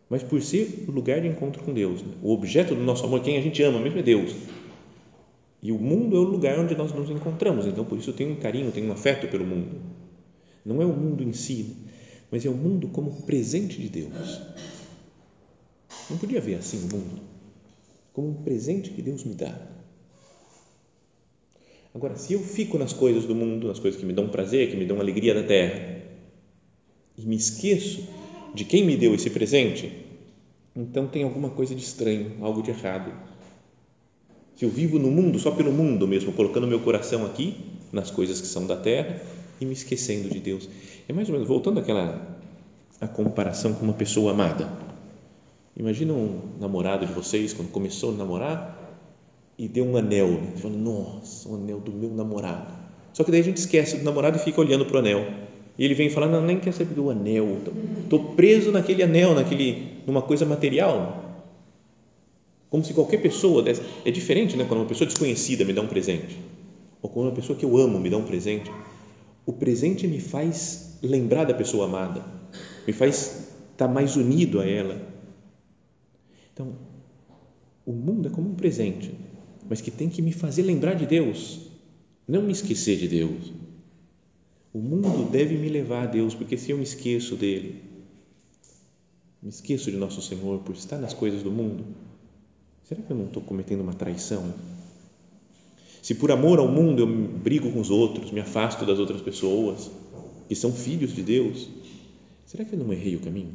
mas 0.09 0.21
por 0.21 0.41
ser 0.41 0.85
o 0.87 0.91
lugar 0.91 1.21
de 1.21 1.27
encontro 1.27 1.63
com 1.63 1.73
Deus. 1.73 2.01
Né? 2.01 2.13
O 2.21 2.31
objeto 2.31 2.75
do 2.75 2.81
nosso 2.81 3.05
amor, 3.05 3.21
quem 3.21 3.37
a 3.37 3.41
gente 3.41 3.61
ama 3.63 3.79
mesmo 3.79 3.99
é 3.99 4.03
Deus. 4.03 4.33
E 5.65 5.71
o 5.71 5.79
mundo 5.79 6.15
é 6.15 6.19
o 6.19 6.23
lugar 6.23 6.59
onde 6.59 6.75
nós 6.75 6.93
nos 6.93 7.09
encontramos, 7.09 7.65
então 7.65 7.83
por 7.83 7.97
isso 7.97 8.11
eu 8.11 8.13
tenho 8.13 8.33
um 8.33 8.35
carinho, 8.35 8.71
tenho 8.71 8.87
um 8.87 8.91
afeto 8.91 9.27
pelo 9.27 9.43
mundo. 9.43 9.81
Não 10.63 10.79
é 10.79 10.85
o 10.85 10.93
mundo 10.93 11.23
em 11.23 11.33
si, 11.33 11.75
mas 12.29 12.45
é 12.45 12.49
o 12.49 12.53
mundo 12.53 12.87
como 12.89 13.23
presente 13.23 13.81
de 13.81 13.89
Deus. 13.89 14.41
Não 16.07 16.19
podia 16.19 16.39
ver 16.39 16.53
assim 16.53 16.77
o 16.77 16.81
mundo, 16.95 17.19
como 18.13 18.29
um 18.29 18.43
presente 18.43 18.91
que 18.91 19.01
Deus 19.01 19.23
me 19.23 19.33
dá 19.33 19.59
Agora, 21.95 22.15
se 22.15 22.33
eu 22.33 22.41
fico 22.41 22.77
nas 22.77 22.93
coisas 22.93 23.25
do 23.25 23.33
mundo, 23.33 23.67
nas 23.67 23.79
coisas 23.79 23.99
que 23.99 24.05
me 24.05 24.13
dão 24.13 24.29
prazer, 24.29 24.69
que 24.69 24.77
me 24.77 24.85
dão 24.85 24.99
alegria 24.99 25.33
da 25.33 25.41
terra, 25.41 26.03
e 27.17 27.25
me 27.25 27.35
esqueço 27.35 28.07
de 28.53 28.65
quem 28.65 28.85
me 28.85 28.95
deu 28.95 29.15
esse 29.15 29.31
presente, 29.31 29.91
então 30.75 31.07
tem 31.07 31.23
alguma 31.23 31.49
coisa 31.49 31.73
de 31.73 31.81
estranho, 31.81 32.35
algo 32.41 32.61
de 32.61 32.69
errado. 32.69 33.34
Se 34.55 34.63
eu 34.63 34.69
vivo 34.69 34.97
no 34.97 35.11
mundo, 35.11 35.37
só 35.37 35.51
pelo 35.51 35.71
mundo 35.71 36.07
mesmo, 36.07 36.31
colocando 36.31 36.65
meu 36.65 36.79
coração 36.79 37.25
aqui, 37.25 37.55
nas 37.91 38.09
coisas 38.09 38.39
que 38.39 38.47
são 38.47 38.65
da 38.65 38.77
terra, 38.77 39.21
e 39.59 39.65
me 39.65 39.73
esquecendo 39.73 40.29
de 40.29 40.39
Deus. 40.39 40.69
É 41.07 41.13
mais 41.13 41.27
ou 41.27 41.33
menos, 41.33 41.47
voltando 41.47 41.79
àquela 41.79 42.37
comparação 43.13 43.73
com 43.73 43.83
uma 43.83 43.93
pessoa 43.93 44.31
amada. 44.31 44.69
Imagina 45.77 46.13
um 46.13 46.39
namorado 46.59 47.05
de 47.05 47.11
vocês, 47.11 47.53
quando 47.53 47.69
começou 47.69 48.11
a 48.11 48.13
namorar, 48.13 48.99
e 49.57 49.67
deu 49.67 49.85
um 49.85 49.97
anel. 49.97 50.29
Né? 50.29 50.51
Você 50.55 50.61
fala, 50.61 50.75
nossa, 50.75 51.49
um 51.49 51.55
anel 51.55 51.79
do 51.79 51.91
meu 51.91 52.09
namorado. 52.11 52.73
Só 53.13 53.23
que 53.23 53.31
daí 53.31 53.41
a 53.41 53.43
gente 53.43 53.57
esquece 53.57 53.97
do 53.97 54.03
namorado 54.03 54.37
e 54.37 54.39
fica 54.39 54.59
olhando 54.59 54.85
para 54.85 54.95
o 54.95 54.99
anel. 54.99 55.25
E 55.77 55.83
ele 55.83 55.93
vem 55.93 56.09
falar, 56.09 56.27
não, 56.27 56.41
nem 56.41 56.59
quer 56.59 56.71
saber 56.71 56.93
do 56.93 57.09
anel. 57.09 57.57
Estou 58.03 58.33
preso 58.35 58.71
naquele 58.71 59.03
anel, 59.03 59.35
naquele, 59.35 60.01
numa 60.07 60.21
coisa 60.21 60.45
material. 60.45 61.24
Como 62.69 62.83
se 62.83 62.93
qualquer 62.93 63.21
pessoa 63.21 63.61
dessa. 63.61 63.83
É 64.03 64.11
diferente, 64.11 64.57
né? 64.57 64.65
Quando 64.65 64.81
uma 64.81 64.87
pessoa 64.87 65.07
desconhecida 65.07 65.63
me 65.63 65.73
dá 65.73 65.81
um 65.81 65.87
presente. 65.87 66.39
Ou 67.01 67.09
quando 67.09 67.27
uma 67.27 67.35
pessoa 67.35 67.57
que 67.57 67.65
eu 67.65 67.77
amo 67.77 67.99
me 67.99 68.09
dá 68.09 68.17
um 68.17 68.25
presente. 68.25 68.71
O 69.45 69.53
presente 69.53 70.07
me 70.07 70.19
faz 70.19 70.97
lembrar 71.01 71.45
da 71.45 71.53
pessoa 71.53 71.85
amada. 71.85 72.25
Me 72.85 72.93
faz 72.93 73.49
estar 73.71 73.87
mais 73.87 74.15
unido 74.15 74.59
a 74.59 74.65
ela. 74.65 75.01
Então, 76.53 76.73
o 77.85 77.91
mundo 77.91 78.27
é 78.27 78.31
como 78.31 78.49
um 78.49 78.55
presente 78.55 79.11
mas 79.67 79.81
que 79.81 79.91
tem 79.91 80.09
que 80.09 80.21
me 80.21 80.31
fazer 80.31 80.61
lembrar 80.61 80.93
de 80.93 81.05
Deus, 81.05 81.59
não 82.27 82.41
me 82.41 82.51
esquecer 82.51 82.97
de 82.97 83.07
Deus. 83.07 83.51
O 84.73 84.79
mundo 84.79 85.29
deve 85.29 85.57
me 85.57 85.69
levar 85.69 86.03
a 86.03 86.05
Deus, 86.05 86.35
porque 86.35 86.57
se 86.57 86.71
eu 86.71 86.77
me 86.77 86.83
esqueço 86.83 87.35
dele, 87.35 87.81
me 89.41 89.49
esqueço 89.49 89.89
de 89.89 89.97
nosso 89.97 90.21
Senhor 90.21 90.59
por 90.59 90.75
estar 90.75 90.97
nas 90.97 91.13
coisas 91.13 91.41
do 91.41 91.51
mundo, 91.51 91.85
será 92.87 93.01
que 93.01 93.11
eu 93.11 93.17
não 93.17 93.25
estou 93.25 93.41
cometendo 93.41 93.81
uma 93.81 93.93
traição? 93.93 94.53
Se 96.01 96.13
por 96.15 96.31
amor 96.31 96.59
ao 96.59 96.67
mundo 96.67 97.01
eu 97.01 97.07
brigo 97.07 97.71
com 97.71 97.79
os 97.79 97.89
outros, 97.89 98.31
me 98.31 98.39
afasto 98.39 98.85
das 98.85 98.99
outras 98.99 99.21
pessoas 99.21 99.89
que 100.47 100.55
são 100.55 100.71
filhos 100.71 101.13
de 101.13 101.23
Deus, 101.23 101.67
será 102.45 102.63
que 102.63 102.73
eu 102.73 102.79
não 102.79 102.93
errei 102.93 103.15
o 103.15 103.19
caminho? 103.19 103.53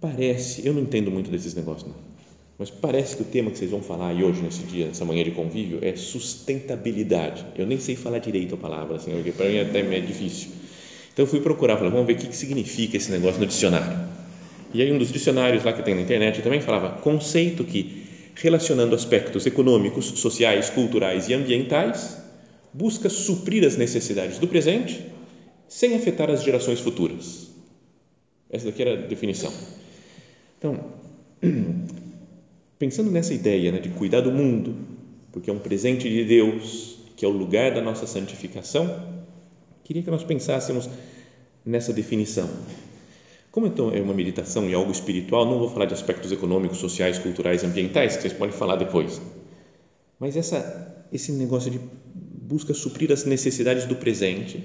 Parece, 0.00 0.66
eu 0.66 0.72
não 0.72 0.80
entendo 0.80 1.10
muito 1.10 1.30
desses 1.30 1.54
negócios, 1.54 1.86
não, 1.86 1.96
mas 2.58 2.70
parece 2.70 3.16
que 3.16 3.22
o 3.22 3.26
tema 3.26 3.50
que 3.50 3.58
vocês 3.58 3.70
vão 3.70 3.82
falar 3.82 4.08
aí 4.08 4.24
hoje, 4.24 4.40
nesse 4.40 4.62
dia, 4.62 4.86
nessa 4.86 5.04
manhã 5.04 5.22
de 5.24 5.30
convívio, 5.32 5.78
é 5.82 5.94
sustentabilidade. 5.96 7.44
Eu 7.56 7.66
nem 7.66 7.78
sei 7.78 7.96
falar 7.96 8.18
direito 8.18 8.54
a 8.54 8.58
palavra, 8.58 8.96
assim, 8.96 9.12
porque 9.12 9.32
para 9.32 9.48
mim 9.48 9.58
até 9.58 9.80
é 9.80 10.00
difícil. 10.00 10.50
Então 11.12 11.24
eu 11.24 11.26
fui 11.26 11.40
procurar, 11.40 11.76
falei, 11.76 11.90
vamos 11.90 12.06
ver 12.06 12.14
o 12.14 12.16
que 12.16 12.34
significa 12.34 12.96
esse 12.96 13.10
negócio 13.10 13.40
no 13.40 13.46
dicionário. 13.46 13.98
E 14.72 14.82
aí 14.82 14.92
um 14.92 14.98
dos 14.98 15.12
dicionários 15.12 15.64
lá 15.64 15.72
que 15.72 15.82
tem 15.82 15.94
na 15.94 16.02
internet 16.02 16.42
também 16.42 16.60
falava 16.60 17.00
conceito 17.00 17.64
que, 17.64 18.04
relacionando 18.36 18.94
aspectos 18.94 19.46
econômicos, 19.46 20.06
sociais, 20.06 20.70
culturais 20.70 21.28
e 21.28 21.34
ambientais, 21.34 22.16
busca 22.72 23.08
suprir 23.08 23.66
as 23.66 23.76
necessidades 23.76 24.38
do 24.38 24.46
presente 24.46 25.04
sem 25.68 25.94
afetar 25.94 26.30
as 26.30 26.42
gerações 26.42 26.80
futuras. 26.80 27.48
Essa 28.50 28.66
daqui 28.66 28.82
era 28.82 28.94
a 28.94 29.06
definição. 29.06 29.52
Então, 30.58 30.84
pensando 32.78 33.10
nessa 33.10 33.32
ideia 33.34 33.70
né, 33.72 33.78
de 33.78 33.88
cuidar 33.90 34.20
do 34.20 34.32
mundo, 34.32 34.74
porque 35.32 35.50
é 35.50 35.52
um 35.52 35.58
presente 35.58 36.08
de 36.08 36.24
Deus, 36.24 36.98
que 37.16 37.24
é 37.24 37.28
o 37.28 37.32
lugar 37.32 37.72
da 37.72 37.80
nossa 37.80 38.06
santificação, 38.06 39.22
queria 39.84 40.02
que 40.02 40.10
nós 40.10 40.24
pensássemos 40.24 40.88
nessa 41.64 41.92
definição. 41.92 42.48
Como 43.50 43.66
então 43.66 43.92
é 43.92 44.00
uma 44.00 44.14
meditação 44.14 44.68
e 44.68 44.74
algo 44.74 44.92
espiritual, 44.92 45.44
não 45.44 45.58
vou 45.58 45.68
falar 45.68 45.86
de 45.86 45.94
aspectos 45.94 46.30
econômicos, 46.30 46.78
sociais, 46.78 47.18
culturais, 47.18 47.64
ambientais, 47.64 48.16
que 48.16 48.22
vocês 48.22 48.32
podem 48.32 48.56
falar 48.56 48.76
depois. 48.76 49.20
Mas 50.18 50.36
essa, 50.36 51.04
esse 51.12 51.32
negócio 51.32 51.70
de 51.70 51.80
busca 52.14 52.72
suprir 52.74 53.10
as 53.10 53.24
necessidades 53.24 53.86
do 53.86 53.96
presente. 53.96 54.62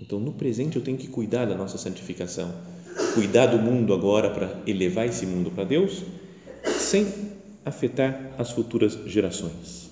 Então, 0.00 0.20
no 0.20 0.32
presente 0.32 0.76
eu 0.76 0.82
tenho 0.82 0.96
que 0.96 1.08
cuidar 1.08 1.44
da 1.44 1.56
nossa 1.56 1.76
santificação 1.76 2.52
cuidar 3.14 3.46
do 3.46 3.58
mundo 3.58 3.92
agora 3.92 4.30
para 4.30 4.60
elevar 4.66 5.06
esse 5.06 5.26
mundo 5.26 5.50
para 5.50 5.64
Deus, 5.64 6.02
sem 6.64 7.06
afetar 7.64 8.32
as 8.38 8.50
futuras 8.50 8.98
gerações. 9.06 9.90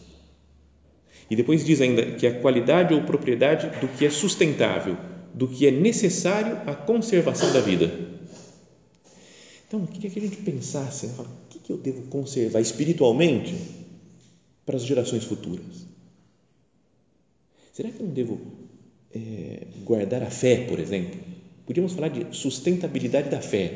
E 1.31 1.37
depois 1.37 1.65
diz 1.65 1.81
ainda 1.81 2.03
que 2.13 2.27
a 2.27 2.41
qualidade 2.41 2.95
ou 2.95 3.03
propriedade 3.03 3.69
do 3.81 3.89
que 3.89 4.07
é 4.07 4.11
sustentável, 4.11 4.97
do 5.35 5.47
que 5.47 5.67
é 5.67 5.71
necessário 5.71 6.59
à 6.67 6.75
conservação 6.75 7.53
da 7.53 7.61
vida. 7.61 8.18
Então, 9.69 9.81
eu 9.81 9.87
queria 9.87 10.09
que 10.09 10.19
a 10.19 10.23
gente 10.23 10.39
pensasse, 10.39 11.07
né? 11.07 11.15
o 11.19 11.59
que 11.59 11.71
eu 11.71 11.77
devo 11.77 12.03
conservar 12.05 12.59
espiritualmente 12.59 13.55
para 14.65 14.77
as 14.77 14.83
gerações 14.83 15.25
futuras? 15.25 15.87
será 17.71 17.91
que 17.91 18.01
eu 18.01 18.07
não 18.07 18.13
devo 18.13 18.41
é, 19.15 19.67
guardar 19.85 20.23
a 20.23 20.31
fé, 20.31 20.65
por 20.67 20.81
exemplo? 20.81 21.21
Podíamos 21.67 21.93
falar 21.93 22.09
de 22.09 22.35
sustentabilidade 22.37 23.29
da 23.29 23.41
fé. 23.41 23.73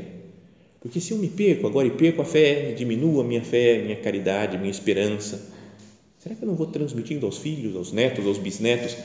Porque 0.81 0.99
se 0.99 1.13
eu 1.13 1.19
me 1.19 1.29
perco 1.29 1.69
agora 1.69 1.87
e 1.87 1.91
perco 1.93 2.23
a 2.23 2.25
fé, 2.25 2.73
diminuo 2.73 3.21
a 3.21 3.25
minha 3.25 3.45
fé, 3.45 3.81
minha 3.81 3.95
caridade, 3.95 4.59
minha 4.59 4.71
esperança, 4.71 5.41
será 6.19 6.35
que 6.35 6.43
eu 6.43 6.49
não 6.49 6.57
vou 6.57 6.67
transmitindo 6.67 7.27
aos 7.27 7.39
filhos, 7.39 7.77
aos 7.77 7.93
netos, 7.93 8.27
aos 8.27 8.39
bisnetos, 8.39 8.97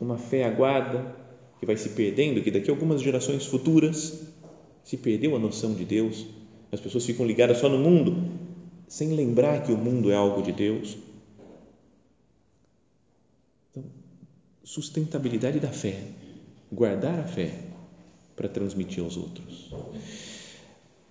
uma 0.00 0.16
fé 0.16 0.44
aguada 0.44 1.14
que 1.58 1.66
vai 1.66 1.76
se 1.76 1.90
perdendo, 1.90 2.40
que 2.40 2.50
daqui 2.50 2.70
a 2.70 2.72
algumas 2.72 3.02
gerações 3.02 3.44
futuras 3.44 4.27
se 4.88 4.96
perdeu 4.96 5.36
a 5.36 5.38
noção 5.38 5.74
de 5.74 5.84
Deus, 5.84 6.24
as 6.72 6.80
pessoas 6.80 7.04
ficam 7.04 7.26
ligadas 7.26 7.58
só 7.58 7.68
no 7.68 7.76
mundo, 7.76 8.26
sem 8.88 9.12
lembrar 9.12 9.62
que 9.62 9.70
o 9.70 9.76
mundo 9.76 10.10
é 10.10 10.14
algo 10.14 10.40
de 10.40 10.50
Deus. 10.50 10.96
Então, 13.70 13.84
sustentabilidade 14.64 15.60
da 15.60 15.68
fé, 15.68 15.94
guardar 16.72 17.20
a 17.20 17.24
fé 17.24 17.52
para 18.34 18.48
transmitir 18.48 19.04
aos 19.04 19.18
outros. 19.18 19.70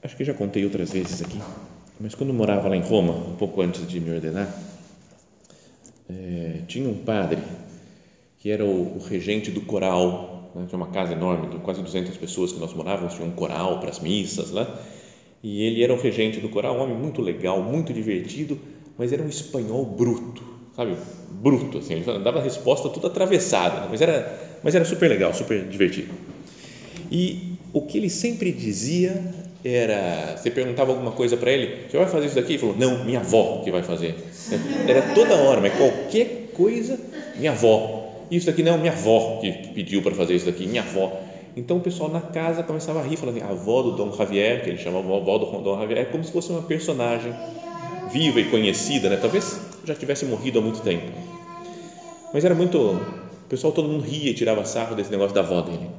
Acho 0.02 0.18
que 0.18 0.24
já 0.24 0.34
contei 0.34 0.66
outras 0.66 0.92
vezes 0.92 1.22
aqui, 1.22 1.38
mas 2.00 2.16
quando 2.16 2.34
morava 2.34 2.68
lá 2.68 2.76
em 2.76 2.82
Roma, 2.82 3.14
um 3.14 3.36
pouco 3.36 3.62
antes 3.62 3.88
de 3.88 4.00
me 4.00 4.10
ordenar, 4.10 4.52
é, 6.10 6.64
tinha 6.68 6.90
um 6.90 6.98
padre 6.98 7.44
que 8.40 8.50
era 8.50 8.66
o, 8.66 8.98
o 8.98 9.04
regente 9.04 9.52
do 9.52 9.62
coral, 9.62 10.37
né? 10.58 10.66
tinha 10.68 10.78
uma 10.78 10.88
casa 10.88 11.14
enorme, 11.14 11.60
quase 11.60 11.82
200 11.82 12.18
pessoas 12.18 12.52
que 12.52 12.60
nós 12.60 12.74
morávamos, 12.74 13.14
tinha 13.14 13.28
um 13.28 13.32
coral 13.32 13.80
para 13.80 13.90
as 13.90 14.00
missas 14.00 14.52
lá, 14.52 14.68
e 15.44 15.64
ele 15.64 15.84
era 15.84 15.94
o 15.94 15.98
regente 15.98 16.40
do 16.40 16.50
coral, 16.50 16.76
um 16.76 16.82
homem 16.82 16.96
muito 16.96 17.22
legal, 17.22 17.62
muito 17.62 17.94
divertido, 17.94 18.60
mas 18.98 19.14
era 19.14 19.22
um 19.22 19.28
espanhol 19.28 19.86
bruto, 19.86 20.44
sabe? 20.76 20.96
Bruto, 21.30 21.78
assim, 21.78 21.94
ele 21.94 22.20
dava 22.20 22.40
a 22.40 22.42
resposta 22.42 22.90
tudo 22.90 23.08
atravessada, 23.08 23.82
né? 23.82 23.88
mas 23.90 24.02
era, 24.02 24.60
mas 24.64 24.74
era 24.74 24.84
super 24.84 25.08
legal, 25.08 25.34
super 25.34 25.64
divertido. 25.66 26.14
E 27.12 27.58
o 27.72 27.82
que 27.82 27.98
ele 27.98 28.10
sempre 28.10 28.52
dizia 28.52 29.24
era, 29.64 30.36
você 30.38 30.50
perguntava 30.50 30.92
alguma 30.92 31.12
coisa 31.12 31.38
para 31.38 31.52
ele, 31.52 31.90
você 31.90 31.98
vai 31.98 32.08
fazer 32.08 32.28
isso 32.28 32.36
daqui? 32.36 32.54
Ele 32.54 32.60
falou, 32.60 32.76
não, 32.78 33.04
minha 33.06 33.20
avó 33.20 33.62
que 33.64 33.72
vai 33.72 33.84
fazer. 33.84 34.16
Era 34.88 35.02
toda 35.14 35.36
hora, 35.36 35.62
mas 35.62 35.74
qualquer 35.76 36.52
coisa, 36.54 37.00
minha 37.36 37.52
avó. 37.52 37.97
Isso 38.30 38.46
daqui 38.46 38.62
não, 38.62 38.78
minha 38.78 38.92
avó 38.92 39.40
que 39.40 39.52
pediu 39.74 40.02
para 40.02 40.14
fazer 40.14 40.36
isso 40.36 40.46
daqui, 40.46 40.68
minha 40.68 40.82
avó. 40.82 41.22
Então 41.56 41.78
o 41.78 41.82
pessoal 41.82 42.10
na 42.10 42.22
casa 42.22 42.62
começava 42.62 43.00
a 43.00 43.04
rir, 43.04 43.18
falando, 43.18 43.42
a 43.42 43.50
avó 43.50 43.82
do 43.82 43.94
Dom 43.94 44.14
Javier, 44.14 44.64
que 44.64 44.70
ele 44.70 44.78
chamava 44.78 45.12
a 45.12 45.18
avó 45.18 45.38
do 45.38 45.46
Dom 45.64 45.80
Javier, 45.80 46.00
é 46.00 46.06
como 46.06 46.24
se 46.24 46.32
fosse 46.32 46.52
uma 46.52 46.62
personagem 46.62 47.34
viva 48.12 48.40
e 48.40 48.50
conhecida, 48.50 49.10
né? 49.10 49.18
Talvez 49.18 49.60
já 49.84 49.96
tivesse 49.96 50.26
morrido 50.26 50.60
há 50.60 50.62
muito 50.62 50.82
tempo. 50.82 51.12
Mas 52.34 52.46
era 52.46 52.54
muito, 52.54 52.78
o 52.78 53.50
pessoal 53.50 53.74
todo 53.74 53.88
mundo 53.88 54.04
ria 54.04 54.30
e 54.30 54.34
tirava 54.34 54.64
sarro 54.66 54.96
desse 54.96 55.10
negócio 55.10 55.34
da 55.34 55.42
avó 55.42 55.62
dele. 55.62 55.90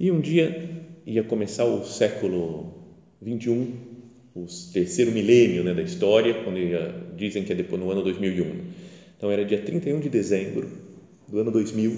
E 0.00 0.10
um 0.10 0.20
dia 0.20 0.70
ia 1.06 1.22
começar 1.22 1.64
o 1.64 1.84
século 1.84 2.72
21, 3.20 3.72
o 4.34 4.46
terceiro 4.72 5.12
milênio 5.12 5.62
né, 5.62 5.74
da 5.74 5.82
história, 5.82 6.34
quando 6.42 6.58
ia, 6.58 6.94
dizem 7.16 7.44
que 7.44 7.52
é 7.52 7.54
depois, 7.54 7.80
no 7.80 7.90
ano 7.90 8.02
2001. 8.02 8.60
Então 9.16 9.30
era 9.30 9.44
dia 9.44 9.58
31 9.58 10.00
de 10.00 10.08
dezembro 10.08 10.81
do 11.32 11.40
ano 11.40 11.50
2000, 11.50 11.96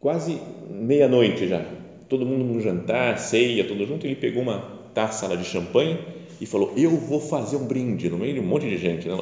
quase 0.00 0.40
meia-noite 0.70 1.46
já, 1.46 1.62
todo 2.08 2.24
mundo 2.24 2.42
no 2.42 2.58
jantar, 2.58 3.18
ceia, 3.18 3.64
tudo 3.64 3.86
junto, 3.86 4.06
ele 4.06 4.16
pegou 4.16 4.42
uma 4.42 4.60
taça 4.94 5.28
lá 5.28 5.36
de 5.36 5.44
champanhe 5.44 5.98
e 6.40 6.46
falou: 6.46 6.72
Eu 6.74 6.96
vou 6.96 7.20
fazer 7.20 7.56
um 7.56 7.66
brinde 7.66 8.08
no 8.08 8.16
meio 8.16 8.32
de 8.32 8.40
um 8.40 8.46
monte 8.46 8.66
de 8.66 8.78
gente, 8.78 9.06
né, 9.06 9.14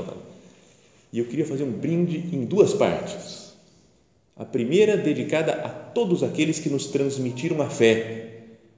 E 1.12 1.18
eu 1.18 1.24
queria 1.24 1.44
fazer 1.44 1.64
um 1.64 1.72
brinde 1.72 2.16
em 2.32 2.44
duas 2.44 2.72
partes 2.72 3.44
a 4.36 4.44
primeira 4.44 4.96
dedicada 4.96 5.52
a 5.52 5.68
todos 5.68 6.22
aqueles 6.24 6.58
que 6.58 6.68
nos 6.68 6.86
transmitiram 6.86 7.60
a 7.62 7.68
fé, 7.68 8.30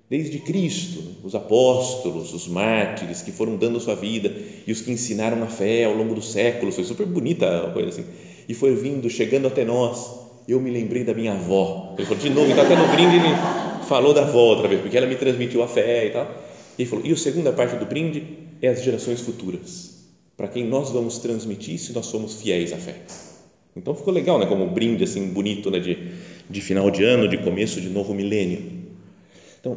desde 0.09 0.39
Cristo, 0.39 1.03
os 1.25 1.35
apóstolos, 1.35 2.35
os 2.35 2.47
mártires 2.47 3.23
que 3.23 3.33
foram 3.33 3.57
dando 3.57 3.81
sua 3.81 3.95
vida 3.95 4.35
e 4.67 4.73
os 4.73 4.83
que 4.83 4.93
ensinaram 4.93 5.43
a 5.43 5.47
fé 5.47 5.85
ao 5.85 5.95
longo 5.95 6.15
dos 6.15 6.31
séculos. 6.31 6.75
Foi 6.75 6.85
super 6.85 7.07
bonita 7.07 7.67
a 7.67 7.71
coisa 7.71 7.89
assim. 7.89 8.05
E 8.49 8.55
foi 8.55 8.75
vindo, 8.75 9.09
chegando 9.11 9.47
até 9.47 9.65
nós. 9.65 10.27
Eu 10.49 10.61
me 10.61 10.71
lembrei 10.71 11.03
da 11.03 11.13
minha 11.13 11.33
avó. 11.33 11.95
Ele 11.99 12.07
falou 12.07 12.23
de 12.23 12.31
novo, 12.31 12.51
então 12.51 12.65
até 12.65 12.77
no 12.77 12.87
brinde 12.89 13.17
ele 13.17 13.35
falou 13.89 14.15
da 14.15 14.23
avó 14.23 14.41
outra 14.41 14.69
vez, 14.69 14.81
porque 14.81 14.97
ela 14.97 15.07
me 15.07 15.17
transmitiu 15.17 15.63
a 15.63 15.69
fé 15.69 16.07
e 16.07 16.11
tal. 16.11 16.25
E 16.79 16.83
ele 16.83 16.91
falou: 16.91 17.05
e 17.05 17.13
a 17.13 17.17
segunda 17.17 17.53
parte 17.53 17.77
do 17.77 17.87
brinde 17.87 18.23
é 18.63 18.69
as 18.69 18.83
gerações 18.83 19.21
futuras, 19.21 20.07
para 20.37 20.49
quem 20.49 20.67
nós 20.67 20.91
vamos 20.91 21.19
transmitir 21.19 21.79
se 21.79 21.93
nós 21.93 22.07
somos 22.07 22.41
fiéis 22.41 22.73
à 22.73 22.77
fé. 22.77 22.97
Então 23.77 23.95
ficou 23.95 24.13
legal, 24.13 24.39
né? 24.39 24.47
Como 24.47 24.65
um 24.65 24.73
brinde 24.73 25.05
assim 25.05 25.29
bonito, 25.29 25.71
né? 25.71 25.79
De, 25.79 26.13
de 26.49 26.61
final 26.61 26.91
de 26.91 27.05
ano, 27.05 27.29
de 27.29 27.39
começo 27.39 27.81
de 27.81 27.89
novo 27.89 28.15
milênio. 28.15 28.87
Então, 29.61 29.77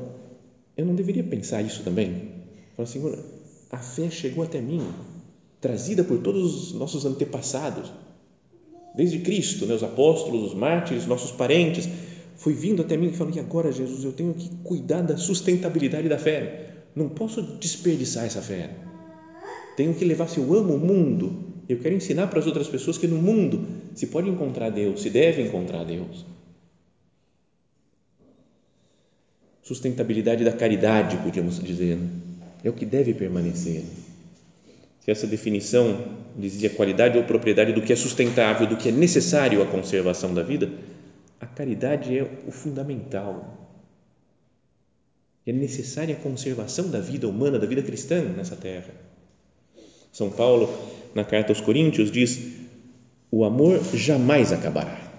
eu 0.77 0.85
não 0.85 0.95
deveria 0.95 1.23
pensar 1.23 1.61
isso 1.61 1.83
também? 1.83 2.31
Falar 2.75 2.87
assim, 2.87 3.13
a 3.71 3.77
fé 3.77 4.09
chegou 4.09 4.43
até 4.43 4.61
mim, 4.61 4.81
trazida 5.59 6.03
por 6.03 6.19
todos 6.19 6.71
os 6.71 6.73
nossos 6.73 7.05
antepassados, 7.05 7.91
desde 8.95 9.19
Cristo, 9.19 9.65
né? 9.65 9.73
Os 9.73 9.83
apóstolos, 9.83 10.51
os 10.51 10.53
mártires, 10.53 11.05
nossos 11.05 11.31
parentes, 11.31 11.87
foi 12.35 12.53
vindo 12.53 12.81
até 12.81 12.95
mim 12.97 13.07
e 13.07 13.13
falou: 13.13 13.33
e 13.35 13.39
agora, 13.39 13.71
Jesus, 13.71 14.03
eu 14.03 14.11
tenho 14.11 14.33
que 14.33 14.49
cuidar 14.63 15.01
da 15.01 15.17
sustentabilidade 15.17 16.07
da 16.07 16.17
fé. 16.17 16.85
Não 16.95 17.09
posso 17.09 17.41
desperdiçar 17.41 18.25
essa 18.25 18.41
fé. 18.41 18.69
Tenho 19.75 19.93
que 19.93 20.03
levar, 20.03 20.27
se 20.27 20.39
eu 20.39 20.53
amo 20.53 20.75
o 20.75 20.79
mundo, 20.79 21.49
eu 21.69 21.79
quero 21.79 21.95
ensinar 21.95 22.27
para 22.27 22.39
as 22.39 22.47
outras 22.47 22.67
pessoas 22.67 22.97
que 22.97 23.07
no 23.07 23.17
mundo 23.17 23.65
se 23.93 24.07
pode 24.07 24.29
encontrar 24.29 24.69
Deus, 24.69 25.01
se 25.01 25.09
deve 25.09 25.41
encontrar 25.41 25.83
Deus. 25.83 26.25
Sustentabilidade 29.61 30.43
da 30.43 30.51
caridade, 30.51 31.17
podíamos 31.17 31.63
dizer, 31.63 31.95
né? 31.95 32.09
é 32.63 32.69
o 32.69 32.73
que 32.73 32.85
deve 32.85 33.13
permanecer. 33.13 33.83
Se 35.09 35.11
essa 35.11 35.25
definição 35.25 36.05
dizia 36.37 36.69
qualidade 36.69 37.17
ou 37.17 37.23
propriedade 37.23 37.73
do 37.73 37.81
que 37.81 37.91
é 37.91 37.95
sustentável, 37.95 38.67
do 38.67 38.77
que 38.77 38.89
é 38.89 38.91
necessário 38.91 39.59
à 39.59 39.65
conservação 39.65 40.35
da 40.35 40.43
vida, 40.43 40.69
a 41.41 41.47
caridade 41.47 42.15
é 42.15 42.21
o 42.47 42.51
fundamental. 42.51 43.57
É 45.47 45.51
necessária 45.51 46.13
a 46.15 46.19
conservação 46.19 46.91
da 46.91 46.99
vida 46.99 47.27
humana, 47.27 47.57
da 47.57 47.65
vida 47.65 47.81
cristã 47.81 48.21
nessa 48.21 48.55
terra. 48.55 48.93
São 50.11 50.29
Paulo 50.29 50.71
na 51.15 51.23
carta 51.23 51.51
aos 51.51 51.59
Coríntios, 51.59 52.11
diz: 52.11 52.39
o 53.31 53.43
amor 53.43 53.81
jamais 53.95 54.53
acabará. 54.53 55.09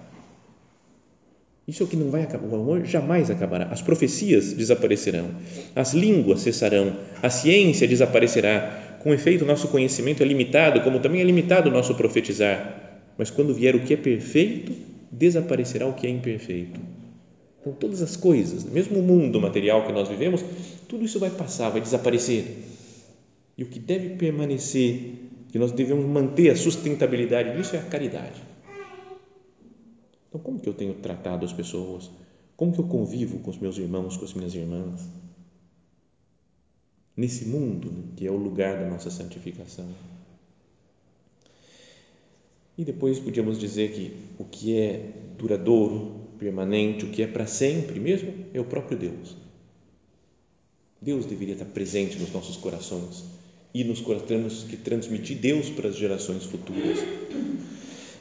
Isso 1.67 1.83
é 1.83 1.85
o 1.85 1.89
que 1.89 1.97
não 1.97 2.09
vai 2.09 2.23
acabar. 2.23 2.47
O 2.47 2.55
amor 2.55 2.85
jamais 2.85 3.29
acabará. 3.29 3.65
As 3.65 3.81
profecias 3.81 4.53
desaparecerão, 4.53 5.31
as 5.75 5.93
línguas 5.93 6.39
cessarão, 6.39 6.95
a 7.21 7.29
ciência 7.29 7.85
desaparecerá. 7.85 8.90
Com 9.01 9.13
efeito, 9.13 9.45
nosso 9.45 9.67
conhecimento 9.69 10.21
é 10.21 10.25
limitado, 10.25 10.81
como 10.81 10.99
também 10.99 11.21
é 11.21 11.23
limitado 11.23 11.69
o 11.69 11.73
nosso 11.73 11.95
profetizar. 11.95 13.01
Mas 13.17 13.31
quando 13.31 13.53
vier 13.53 13.75
o 13.75 13.79
que 13.79 13.95
é 13.95 13.97
perfeito, 13.97 14.71
desaparecerá 15.11 15.87
o 15.87 15.93
que 15.93 16.05
é 16.05 16.09
imperfeito. 16.09 16.79
Então, 17.59 17.73
todas 17.73 18.01
as 18.01 18.15
coisas, 18.15 18.63
mesmo 18.63 18.99
o 18.99 19.03
mundo 19.03 19.41
material 19.41 19.85
que 19.85 19.91
nós 19.91 20.07
vivemos, 20.07 20.43
tudo 20.87 21.03
isso 21.03 21.19
vai 21.19 21.31
passar, 21.31 21.69
vai 21.69 21.81
desaparecer. 21.81 22.57
E 23.57 23.63
o 23.63 23.67
que 23.67 23.79
deve 23.79 24.15
permanecer 24.15 25.13
que 25.51 25.59
nós 25.59 25.71
devemos 25.71 26.05
manter 26.05 26.49
a 26.49 26.55
sustentabilidade 26.55 27.57
disso 27.57 27.75
é 27.75 27.79
a 27.79 27.83
caridade. 27.83 28.41
Então, 30.29 30.39
como 30.41 30.59
que 30.59 30.69
eu 30.69 30.73
tenho 30.73 30.93
tratado 30.93 31.43
as 31.43 31.51
pessoas? 31.51 32.09
Como 32.55 32.71
que 32.71 32.79
eu 32.79 32.85
convivo 32.85 33.39
com 33.39 33.49
os 33.49 33.57
meus 33.57 33.77
irmãos, 33.77 34.15
com 34.15 34.25
as 34.25 34.33
minhas 34.33 34.53
irmãs? 34.53 35.01
Nesse 37.15 37.45
mundo 37.45 37.91
né, 37.91 38.03
que 38.15 38.25
é 38.25 38.31
o 38.31 38.37
lugar 38.37 38.79
da 38.79 38.89
nossa 38.89 39.09
santificação. 39.09 39.87
E 42.77 42.85
depois 42.85 43.19
podíamos 43.19 43.59
dizer 43.59 43.91
que 43.91 44.13
o 44.39 44.45
que 44.45 44.77
é 44.77 45.11
duradouro, 45.37 46.21
permanente, 46.39 47.05
o 47.05 47.09
que 47.09 47.21
é 47.21 47.27
para 47.27 47.45
sempre 47.45 47.99
mesmo, 47.99 48.33
é 48.53 48.59
o 48.59 48.65
próprio 48.65 48.97
Deus. 48.97 49.35
Deus 51.01 51.25
deveria 51.25 51.53
estar 51.53 51.65
presente 51.65 52.17
nos 52.17 52.31
nossos 52.31 52.57
corações 52.57 53.23
e 53.73 53.83
nos 53.83 54.01
temos 54.27 54.63
que 54.63 54.77
transmitir 54.77 55.37
Deus 55.37 55.69
para 55.69 55.89
as 55.89 55.95
gerações 55.95 56.43
futuras. 56.45 56.99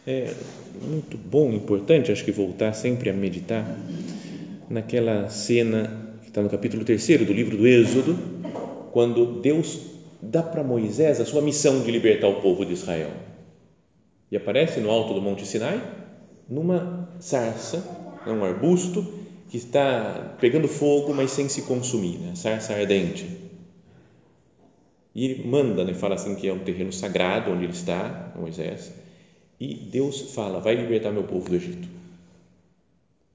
É 0.06 0.34
muito 0.80 1.18
bom, 1.18 1.52
importante, 1.52 2.10
acho 2.10 2.24
que 2.24 2.32
voltar 2.32 2.72
sempre 2.72 3.10
a 3.10 3.12
meditar 3.12 3.66
naquela 4.68 5.28
cena 5.28 6.16
que 6.22 6.28
está 6.28 6.42
no 6.42 6.48
capítulo 6.48 6.84
3 6.84 7.06
do 7.26 7.32
livro 7.32 7.56
do 7.56 7.66
Êxodo, 7.66 8.18
quando 8.92 9.40
Deus 9.40 9.78
dá 10.20 10.42
para 10.42 10.62
Moisés 10.62 11.20
a 11.20 11.24
sua 11.24 11.40
missão 11.40 11.82
de 11.82 11.90
libertar 11.90 12.28
o 12.28 12.40
povo 12.40 12.64
de 12.64 12.72
Israel. 12.72 13.10
E 14.30 14.36
aparece 14.36 14.80
no 14.80 14.90
alto 14.90 15.14
do 15.14 15.20
Monte 15.20 15.46
Sinai, 15.46 15.82
numa 16.48 17.08
sarça, 17.18 17.84
um 18.26 18.44
arbusto 18.44 19.04
que 19.48 19.56
está 19.56 20.36
pegando 20.40 20.68
fogo, 20.68 21.12
mas 21.12 21.30
sem 21.30 21.48
se 21.48 21.62
consumir, 21.62 22.18
né? 22.18 22.34
sarça 22.34 22.74
ardente 22.74 23.40
e 25.14 25.24
ele 25.24 25.48
manda, 25.48 25.84
né, 25.84 25.92
fala 25.92 26.14
assim 26.14 26.34
que 26.34 26.48
é 26.48 26.52
um 26.52 26.60
terreno 26.60 26.92
sagrado 26.92 27.50
onde 27.50 27.64
ele 27.64 27.72
está, 27.72 28.32
Moisés, 28.36 28.92
e 29.58 29.74
Deus 29.74 30.32
fala: 30.32 30.60
Vai 30.60 30.74
libertar 30.74 31.10
meu 31.10 31.24
povo 31.24 31.48
do 31.48 31.56
Egito. 31.56 31.88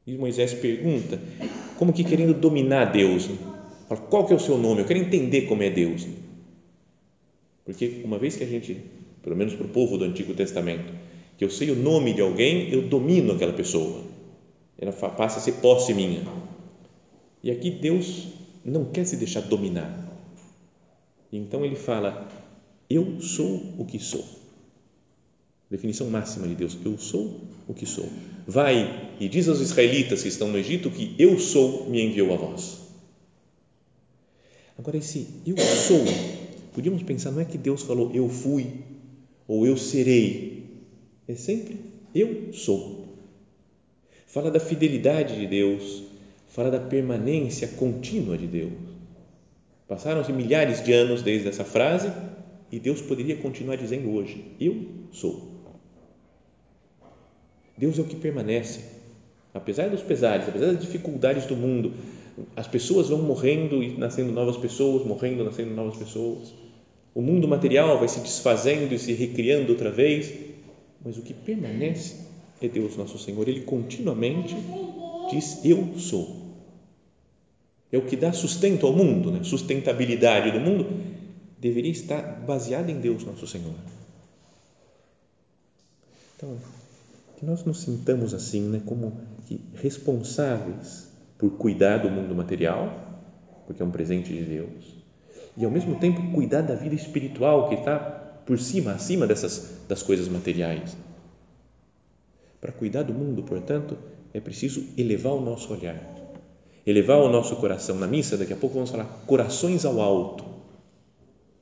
E 0.08 0.18
Moisés 0.18 0.54
pergunta, 0.54 1.20
como 1.78 1.91
que 1.91 2.04
querendo 2.04 2.34
dominar 2.34 2.86
Deus. 2.86 3.30
Fala, 3.88 4.02
qual 4.02 4.26
que 4.26 4.34
é 4.34 4.36
o 4.36 4.39
seu 4.39 4.58
nome? 4.58 4.82
Eu 4.82 4.86
quero 4.86 5.00
entender 5.00 5.43
como 5.43 5.63
é 5.63 5.69
Deus. 5.69 6.08
Porque 7.63 8.02
uma 8.04 8.17
vez 8.17 8.36
que 8.36 8.43
a 8.43 8.48
gente, 8.48 8.78
pelo 9.21 9.36
menos 9.36 9.54
para 9.54 9.65
o 9.65 9.69
povo 9.69 9.98
do 9.98 10.06
Antigo 10.06 10.34
Testamento, 10.34 10.93
que 11.38 11.43
eu 11.43 11.50
sei 11.50 11.71
o 11.71 11.76
nome 11.76 12.13
de 12.13 12.21
alguém, 12.21 12.71
eu 12.71 12.84
domino 12.84 13.34
aquela 13.34 13.54
pessoa. 13.54 14.04
Ela 14.78 14.91
passa 14.91 15.39
a 15.39 15.41
ser 15.41 15.54
posse 15.54 15.93
minha. 15.93 16.21
E 17.43 17.52
aqui 17.52 17.71
Deus 17.71 18.28
não 18.63 18.86
quer 18.86 19.06
se 19.06 19.17
deixar 19.17 19.41
dominar. 19.41 20.04
Então 21.32 21.65
ele 21.65 21.76
fala: 21.76 22.28
Eu 22.89 23.21
sou 23.21 23.74
o 23.78 23.86
que 23.86 24.00
sou. 24.00 24.24
Definição 25.69 26.10
máxima 26.10 26.48
de 26.48 26.56
Deus: 26.56 26.78
Eu 26.84 26.98
sou 26.98 27.41
o 27.67 27.74
que 27.74 27.86
sou. 27.86 28.08
Vai 28.48 29.12
e 29.19 29.28
diz 29.28 29.48
aos 29.48 29.60
israelitas 29.60 30.21
que 30.21 30.30
estão 30.30 30.48
no 30.48 30.58
Egito 30.58 30.89
que 30.89 31.15
eu 31.17 31.39
sou 31.39 31.89
me 31.89 32.02
enviou 32.02 32.34
a 32.34 32.38
vós. 32.38 32.85
Agora, 34.78 34.98
esse 34.98 35.28
eu 35.46 35.58
sou, 35.58 36.04
podíamos 36.74 37.02
pensar, 37.04 37.32
não 37.32 37.42
é 37.42 37.46
que 37.46 37.58
Deus 37.58 37.84
falou 37.84 38.12
eu 38.14 38.30
fui 38.30 38.84
ou 39.48 39.66
eu 39.66 39.78
serei, 39.78 40.84
é 41.28 41.36
sempre 41.36 41.80
eu 42.14 42.54
sou. 42.54 43.06
Fala 44.28 44.52
da 44.52 44.60
fidelidade 44.60 45.40
de 45.40 45.48
Deus, 45.48 46.04
fala 46.50 46.70
da 46.70 46.80
permanência 46.80 47.68
contínua 47.70 48.38
de 48.38 48.48
Deus. 48.48 48.74
Passaram-se 49.88 50.34
milhares 50.34 50.84
de 50.84 50.92
anos 50.92 51.22
desde 51.22 51.48
essa 51.48 51.64
frase 51.64 52.12
e 52.72 52.80
Deus 52.80 53.02
poderia 53.02 53.38
continuar 53.38 53.78
dizendo 53.78 54.12
hoje: 54.12 54.44
Eu 54.60 54.86
sou. 55.12 55.56
Deus 57.78 58.00
é 58.00 58.02
o 58.02 58.06
que 58.06 58.16
permanece. 58.16 58.82
Apesar 59.54 59.90
dos 59.90 60.02
pesares, 60.02 60.50
apesar 60.50 60.68
das 60.68 60.82
dificuldades 60.82 61.46
do 61.46 61.56
mundo, 61.56 61.94
as 62.56 62.67
pessoas 62.67 63.10
vão 63.10 63.21
morrendo 63.21 63.82
e 63.82 63.98
nascendo 63.98 64.32
novas 64.32 64.58
pessoas, 64.58 65.06
morrendo 65.06 65.43
nascendo 65.43 65.74
novas 65.74 65.98
pessoas. 65.98 66.54
O 67.13 67.21
mundo 67.21 67.48
material 67.48 67.98
vai 67.98 68.08
se 68.08 68.19
desfazendo 68.19 68.93
e 68.93 69.00
se 69.00 69.13
recriando 69.13 69.71
outra 69.71 69.89
vez, 69.89 70.34
mas 71.04 71.17
o 71.17 71.21
que 71.21 71.34
permanece 71.34 72.15
é 72.62 72.67
Deus 72.67 72.98
nosso 72.98 73.17
Senhor. 73.17 73.48
Ele 73.48 73.62
continuamente 73.62 74.56
diz: 75.32 75.63
Eu 75.63 75.98
sou. 75.98 76.43
É 77.91 77.98
o 77.98 78.06
que 78.06 78.17
dá 78.17 78.34
sustento 78.34 78.86
ao 78.86 78.91
mundo, 78.91 79.32
né? 79.32 79.43
sustentabilidade 79.43 80.52
do 80.52 80.60
mundo, 80.60 80.88
deveria 81.58 81.91
estar 81.91 82.21
baseada 82.45 82.91
em 82.91 83.00
Deus 83.00 83.24
nosso 83.24 83.48
Senhor. 83.48 83.76
Então, 86.36 86.58
que 87.38 87.45
nós 87.45 87.63
nos 87.63 87.82
sintamos 87.82 88.34
assim, 88.34 88.62
né, 88.62 88.82
como 88.86 89.13
responsáveis 89.76 91.08
por 91.38 91.52
cuidar 91.52 91.98
do 91.98 92.10
mundo 92.10 92.34
material, 92.36 92.91
porque 93.65 93.82
é 93.82 93.86
um 93.86 93.91
presente 93.91 94.34
de 94.34 94.43
Deus, 94.43 94.95
e 95.58 95.65
ao 95.65 95.71
mesmo 95.71 95.95
tempo 95.95 96.32
cuidar 96.34 96.62
da 96.62 96.76
vida 96.76 96.95
espiritual 96.95 97.69
que 97.69 97.76
está 97.76 97.98
por 98.45 98.60
cima, 98.60 98.91
acima 98.91 99.26
dessas 99.26 99.71
das 99.88 100.04
coisas 100.04 100.28
materiais. 100.28 100.95
Para 102.62 102.71
cuidar 102.71 103.04
do 103.04 103.13
mundo, 103.13 103.43
portanto, 103.43 103.98
é 104.34 104.39
preciso 104.39 104.84
elevar 104.98 105.34
o 105.34 105.41
nosso 105.41 105.74
olhar, 105.74 106.00
elevar 106.86 107.19
o 107.19 107.30
nosso 107.30 107.56
coração. 107.56 107.98
Na 107.98 108.08
missa, 108.08 108.38
daqui 108.38 108.54
a 108.54 108.56
pouco 108.56 108.76
vamos 108.76 108.91
falar 108.91 109.06
corações 109.26 109.86
ao 109.86 110.02
alto. 110.02 110.43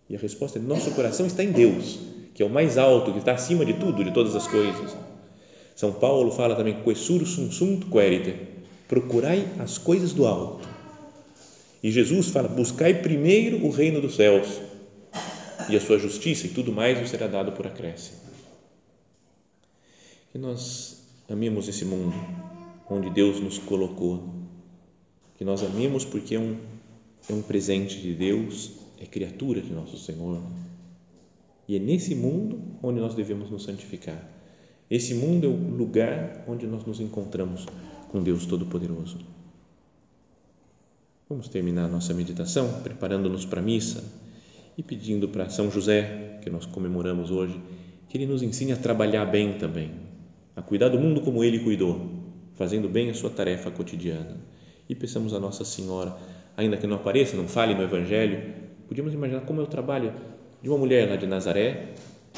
E 0.09 0.15
a 0.15 0.19
resposta 0.19 0.59
é: 0.59 0.62
nosso 0.62 0.91
coração 0.91 1.25
está 1.25 1.43
em 1.43 1.51
Deus, 1.51 1.99
que 2.33 2.41
é 2.41 2.45
o 2.45 2.49
mais 2.49 2.77
alto, 2.77 3.12
que 3.12 3.19
está 3.19 3.33
acima 3.33 3.65
de 3.65 3.73
tudo, 3.73 4.03
de 4.03 4.12
todas 4.12 4.36
as 4.36 4.47
coisas. 4.47 4.95
São 5.75 5.91
Paulo 5.93 6.31
fala 6.31 6.55
também, 6.55 6.81
quesur 6.83 7.25
sum 7.25 7.51
sunt 7.51 7.86
querite, 7.89 8.36
procurai 8.93 9.47
as 9.58 9.79
coisas 9.79 10.13
do 10.13 10.27
alto. 10.27 10.69
E 11.82 11.89
Jesus 11.89 12.27
fala, 12.27 12.47
buscai 12.47 13.01
primeiro 13.01 13.65
o 13.65 13.71
reino 13.71 13.99
dos 13.99 14.15
céus 14.15 14.62
e 15.67 15.75
a 15.75 15.82
sua 15.82 15.97
justiça 15.97 16.45
e 16.45 16.51
tudo 16.51 16.71
mais 16.71 16.99
vos 16.99 17.10
será 17.10 17.25
dado 17.25 17.53
por 17.53 17.65
acréscimo. 17.65 18.19
Que 20.32 20.38
nós 20.38 21.03
amemos 21.27 21.67
esse 21.67 21.84
mundo 21.84 22.13
onde 22.88 23.10
Deus 23.10 23.39
nos 23.39 23.58
colocou, 23.58 24.29
que 25.39 25.43
nós 25.43 25.63
amemos 25.63 26.06
porque 26.06 26.36
é 26.36 26.39
um, 26.39 26.56
é 27.27 27.34
um 27.34 27.41
presente 27.41 27.99
de 27.99 28.13
Deus, 28.13 28.73
é 29.01 29.08
criatura 29.08 29.60
de 29.60 29.73
nosso 29.73 29.97
Senhor. 29.97 30.39
E 31.67 31.75
é 31.75 31.79
nesse 31.79 32.13
mundo 32.13 32.62
onde 32.84 32.99
nós 32.99 33.15
devemos 33.15 33.49
nos 33.49 33.63
santificar 33.63 34.23
esse 34.89 35.15
mundo 35.15 35.47
é 35.47 35.49
o 35.49 35.75
lugar 35.75 36.43
onde 36.47 36.67
nós 36.67 36.86
nos 36.86 36.99
encontramos 36.99 37.65
com 38.13 38.21
Deus 38.21 38.45
Todo-Poderoso. 38.45 39.17
Vamos 41.28 41.47
terminar 41.47 41.86
a 41.86 41.88
nossa 41.88 42.13
meditação 42.13 42.82
preparando-nos 42.84 43.43
para 43.43 43.60
a 43.60 43.63
missa 43.63 44.04
e 44.78 44.84
pedindo 44.84 45.28
para 45.28 45.49
São 45.49 45.71
José, 45.71 46.38
que 46.43 46.47
nós 46.47 46.63
comemoramos 46.63 47.32
hoje, 47.32 47.60
que 48.08 48.15
ele 48.15 48.28
nos 48.28 48.43
ensine 48.43 48.71
a 48.71 48.78
trabalhar 48.78 49.26
bem 49.26 49.54
também, 49.54 49.89
a 50.56 50.62
cuidar 50.62 50.89
do 50.89 50.99
mundo 50.99 51.21
como 51.21 51.43
ele 51.43 51.58
cuidou, 51.62 52.08
fazendo 52.54 52.88
bem 52.88 53.10
a 53.10 53.15
sua 53.15 53.32
tarefa 53.32 53.71
cotidiana. 53.71 54.38
E 54.88 54.93
peçamos 54.93 55.34
a 55.34 55.39
Nossa 55.39 55.65
Senhora, 55.65 56.15
ainda 56.56 56.78
que 56.78 56.86
não 56.86 56.97
apareça, 56.97 57.36
não 57.36 57.47
fale 57.47 57.73
no 57.73 57.82
Evangelho, 57.82 58.43
podíamos 58.88 59.12
imaginar 59.12 59.41
como 59.41 59.60
é 59.60 59.63
o 59.63 59.67
trabalho 59.67 60.13
de 60.62 60.69
uma 60.69 60.78
mulher 60.78 61.10
lá 61.10 61.15
de 61.15 61.26
Nazaré, 61.26 61.95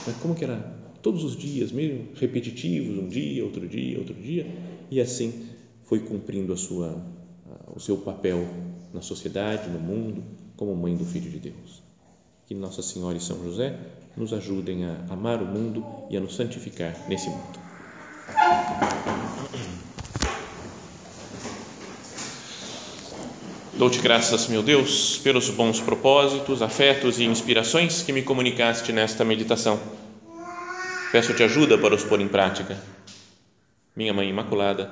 mas 0.08 0.16
como 0.22 0.36
que 0.36 0.46
ela 0.46 0.74
todos 1.02 1.26
os 1.26 1.36
dias, 1.36 1.70
mesmo 1.74 2.08
repetitivos, 2.16 2.98
um 2.98 3.10
dia, 3.10 3.44
outro 3.44 3.68
dia, 3.68 4.00
outro 4.00 4.14
dia, 4.16 4.48
e 4.90 5.02
assim 5.02 5.54
foi 5.86 6.00
cumprindo 6.00 6.54
a 6.54 6.58
sua, 6.58 7.02
o 7.74 7.80
seu 7.80 7.98
papel 7.98 8.46
na 8.94 9.02
sociedade, 9.02 9.70
no 9.70 9.80
mundo, 9.80 10.24
como 10.56 10.76
mãe 10.76 10.96
do 10.96 11.06
Filho 11.06 11.30
de 11.30 11.40
Deus. 11.40 11.84
Que 12.48 12.54
Nossa 12.54 12.82
Senhora 12.82 13.18
e 13.18 13.22
São 13.22 13.44
José 13.44 13.78
nos 14.16 14.34
ajudem 14.34 14.86
a 14.86 15.06
amar 15.10 15.42
o 15.42 15.46
mundo 15.46 15.86
e 16.10 16.18
a 16.18 16.20
nos 16.20 16.36
santificar 16.36 16.96
nesse 17.08 17.30
mundo. 17.30 17.60
Dou-te 23.78 24.00
graças, 24.00 24.48
meu 24.48 24.64
Deus, 24.64 25.18
pelos 25.18 25.50
bons 25.50 25.82
propósitos, 25.82 26.62
afetos 26.62 27.20
e 27.20 27.26
inspirações 27.26 28.04
que 28.04 28.14
me 28.14 28.22
comunicaste 28.22 28.94
nesta 28.94 29.26
meditação 29.26 29.78
Peço-te 31.16 31.44
ajuda 31.44 31.78
para 31.78 31.96
os 31.96 32.04
pôr 32.04 32.20
em 32.20 32.28
prática. 32.28 32.78
Minha 33.96 34.14
Mãe 34.14 34.30
Imaculada, 34.30 34.92